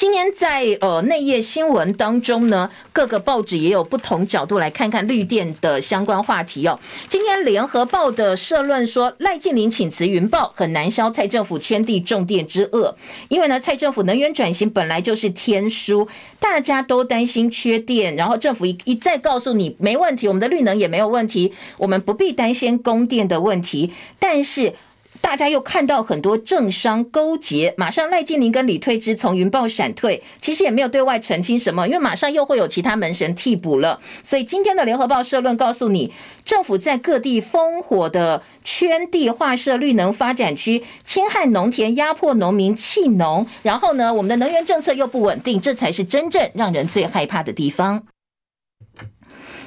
[0.00, 6.80] 今年在呃内页新闻当中呢，各个报纸也有不同角度来看看绿电的相关话题哦。
[7.06, 12.96] 今天联合报的社论说，赖净麟请辞云豹，很难消蔡政府圈地种电之恶。
[13.28, 24.72] 因为呢，蔡政府能源转型本来就是天书，大家都担心缺电，然后政府一一再告诉你没问题，我们的绿能也没有问题，我们不必担心供电的问题，但是。
[25.20, 34.00] 大家又看到很多政商勾结，马上赖建霖跟李退之从云豹闪退，其实也没有对外澄清什么，因为马上又会有其他门神替补了。
[34.24, 36.12] 所以今天的联合报社论告诉你，
[36.44, 48.02] 政府在各地烽火的圈地划设绿能发展区，侵害农田，压迫农民弃农，然后呢，我们的能源政策又不稳定，这才是真正让人最害怕的地方。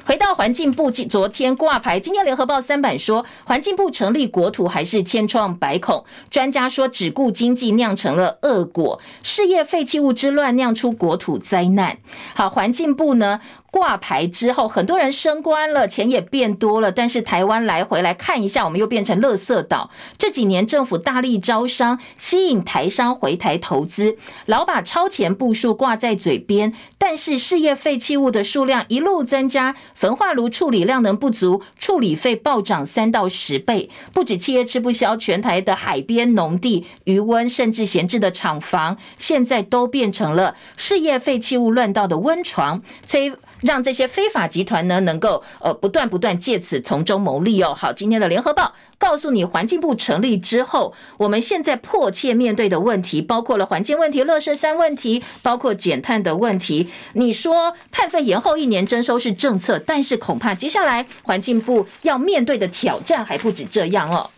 [0.05, 6.03] 回到环境部，今昨天挂牌，今天联合报三版说，环境部成立国土还是千疮百孔。
[6.29, 11.97] 专家说，只顾经济酿成了恶果，事业废弃物之乱酿出国土灾难。
[12.33, 13.39] 好，环境部呢？
[13.73, 16.91] 挂牌之后，很多人升官了，钱也变多了。
[16.91, 19.89] 但是台湾来回来看一下，我们又变成垃圾岛。
[20.15, 24.15] 这几年政府大力招商，吸引台商回台投资，
[24.45, 26.71] 老把超前部署挂在嘴边。
[26.99, 33.89] 但是事业废弃物的数量一路增加，焚化炉处理量能不足，处理费暴涨三到十倍。
[34.13, 42.79] 不止企业吃不消，全台的海边农地、余温，甚至闲置的厂房，现在都变成了事业废弃物乱倒的温床。
[43.07, 43.33] 催。
[43.63, 47.73] 让这些非法集团呢，能够呃不断不断借此从中牟利哦。
[47.73, 56.89] 好，今天的联合报告诉你，环境部成立之后，我们现在迫切面对的问题，包括了环境问题、垃圾山问题，包括减碳的问题。
[57.13, 64.29] 你说碳费延后一年征收是政策，但是恐怕接下来环境部要面对的挑战还不止这样哦。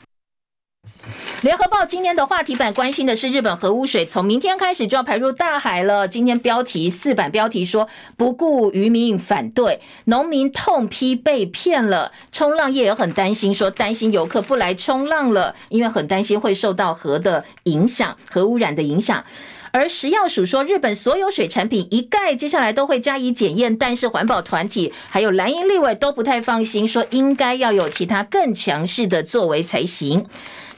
[1.41, 6.07] 联合报今天的话题版关心的是日本核污水从明天开始就要排入大海了。
[6.07, 12.11] 今天标题四版标题说不顾渔民反对，农民痛批被骗了。
[12.31, 19.23] 冲浪业也很担心，说担心游客不来冲浪了，因为很担心会受到核的影响、核污染的影响。
[19.75, 30.25] 而食药署说，日本所有水产品一概接下来都会加以检验，但是环保团体还有蓝营立委都不太放心，说应该要有其他更强势的作为才行。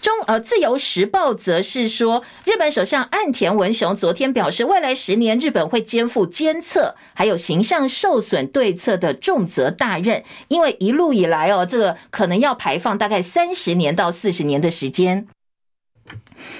[0.01, 15.27] 中呃，《自由时报》则是说，日本首相岸田文雄昨天表示，未来十年日本会肩负监测还有形象受损对策的重责大任，因为一路以来哦，这个可能要排放大概三十年到四十年的时间。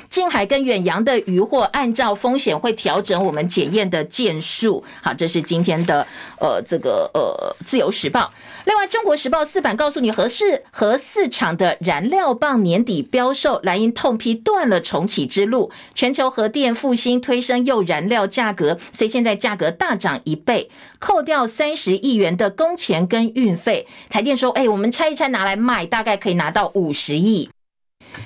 [0.10, 4.84] 近海跟远洋的渔获，按照风险会调整我们检验的件数。
[5.02, 6.06] 好，这是今天的
[6.40, 8.22] 呃这个呃《自由时报》。
[8.66, 15.72] 另外，《中国时报》四版告诉你，核四核四厂的燃料棒年底标售，蓝营痛批断了重启之路。
[15.94, 20.70] 全球核电复兴推升铀燃料价格，所以现在价格大涨一倍，
[21.00, 27.50] 扣掉三十亿元的工钱跟运费，台电说：“哎，我们拆一拆拿来卖，大概可以拿到五十亿。”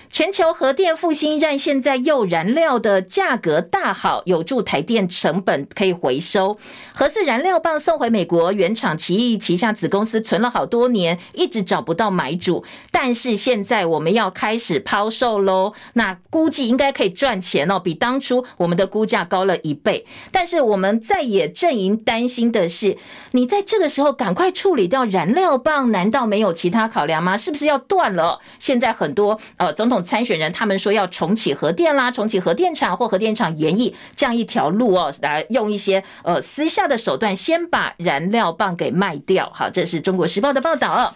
[0.10, 6.58] 全球核电复兴让现在铀燃料的价格大好，有助台电成本可以回收。
[6.94, 12.64] 核四燃料棒送回美国原厂奇异旗下子公司，存了好多年，一直找不到买主。
[12.92, 20.06] 但是现在我们要开始抛售喽，那估计应该可以赚钱哦，比当初我们的估价高了一倍。
[20.32, 22.98] 但是我们在野阵营担心的是，
[23.32, 27.38] 你在这个时候赶快处理掉燃料棒，难道没有其他考量吗？
[27.38, 28.40] 是不是要断了？
[28.60, 30.04] 现在很多呃总统。
[30.04, 39.52] 参选人他们说要重启核电啦，重启核电厂或核电厂延役这样一条路哦，来用一些呃私下的手段先把燃料棒给卖掉。
[39.56, 41.16] 好，这是中国时报的报道。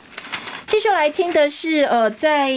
[0.67, 2.49] 继续来听的是，呃，在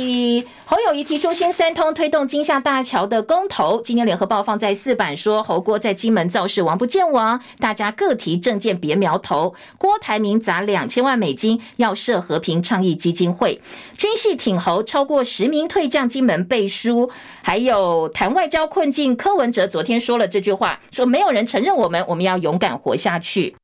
[0.64, 9.54] 侯友宜提出新三通推动金厦大桥的公投，今天联合报放在四版说，侯郭在金门造势王不见王，大家各提政见别苗头。
[9.76, 13.60] 郭台铭砸两千万美金要设和平倡议基金会，
[13.98, 17.10] 军系挺侯超过十名退将金门背书，
[17.42, 19.14] 还有谈外交困境。
[19.14, 23.54] 柯文哲昨天说了这句话，说没有人承认我们，我们要勇敢活下去。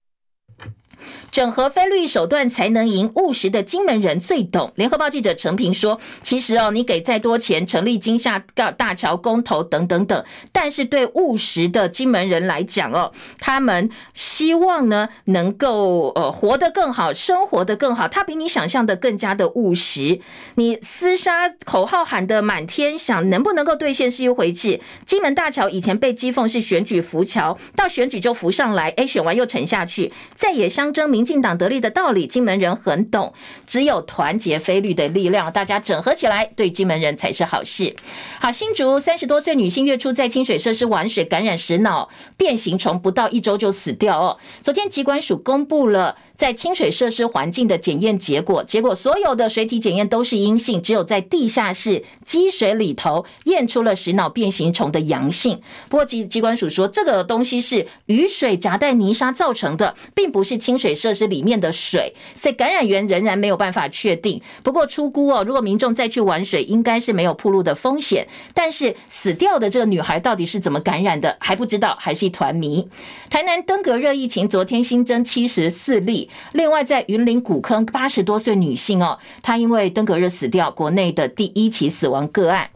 [1.35, 4.73] 整合非律手段才能赢，务实的金门人最懂。
[4.77, 13.11] 联合报记者陈平说：“其实哦，你给再多钱，成立金厦大大桥公投等等等，但是对务实的金门人来讲哦，
[13.41, 18.07] 他们希望呢能够呃活得更好，生活得更好。
[18.07, 20.21] 他比你想象的更加的务实。
[20.55, 24.81] 你厮杀口号喊得满天响，能不能够兑现是一回事。
[25.05, 33.33] 金门大桥以前被讥讽是选举浮桥，到选举就浮上来，哎，选完又沉下去，再也相争民。”进党得利的道理，金门人很懂。
[33.67, 37.95] 只有团结非绿的力量，大家整合起来，对金门人才是好事。
[38.41, 44.39] 好，新竹三十多岁女性月初在清水设施玩水，感染食脑变形虫，不到一周就死掉哦。
[44.63, 46.17] 昨天疾管署公布了。
[46.37, 55.61] 在清水设施环境的检验结果，结果所有的水体检验都是阴性，只有在地下室积水里头验出了食脑变形虫的阳性。
[55.89, 60.93] 不过，疾疾管署说，这个东西是雨水夹带泥沙造成的，并不是清水。
[60.93, 64.43] 设是里面的水，所以感染源仍然没有办法确定。
[64.63, 68.27] 不过出估哦，如果民众再去玩水，应该是没有铺路的风险。
[68.53, 72.89] 但是死掉的这个女孩到底是怎么感染的，还不知道，还是一团谜。
[73.31, 82.71] 台南登革热疫情昨天新增七十四例，另外在云林古坑八十多岁女性哦，她因为登革热死掉，国内的第一起死亡个案。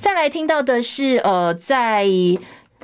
[0.00, 2.06] 再来听到的是，呃，在。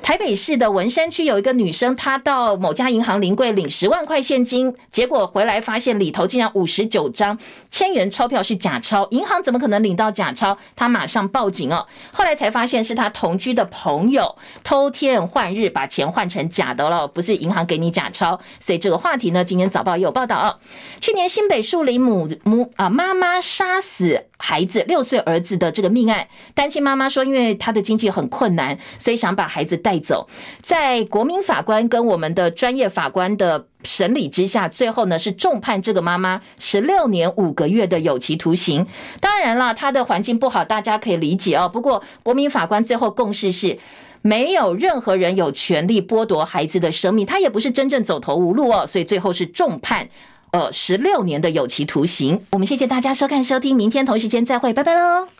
[0.01, 7.37] 台北市的文山区有一个女生，她到某家银行临柜领十万块现金，结果回来发现里头竟然五十九张
[7.69, 10.57] 千元钞票是假钞，银行怎么可能领到假钞？
[10.75, 18.39] 她马上报警哦，后来才发现是她同居的朋友偷天换日把钱换成假的了，不是银行给你假钞。
[18.59, 20.57] 所以这个话题呢，今天早报也有报道哦。
[20.99, 29.99] 去年新北树林母母啊妈妈杀死孩子六岁儿子的这个命案，单亲妈妈说，因为她的经济很困难，所以想把孩子带。
[29.99, 30.29] 走，
[30.61, 38.87] 在国民法官跟我们的专业法官的审理之下，最后呢是重判这个妈妈十六年五个月的有期徒刑。
[39.19, 41.67] 当然了，她的环境不好，大家可以理解哦。
[41.67, 43.77] 不过国民法官最后共识是，
[44.21, 50.07] 没有任何人有权利剥夺孩子的生命，他也不是真正走投无路哦，所以最后是重判，
[50.51, 52.41] 呃，十六年的有期徒刑。
[52.51, 55.38] 我们谢谢大家收看收听，明天同时间再会，拜拜喽。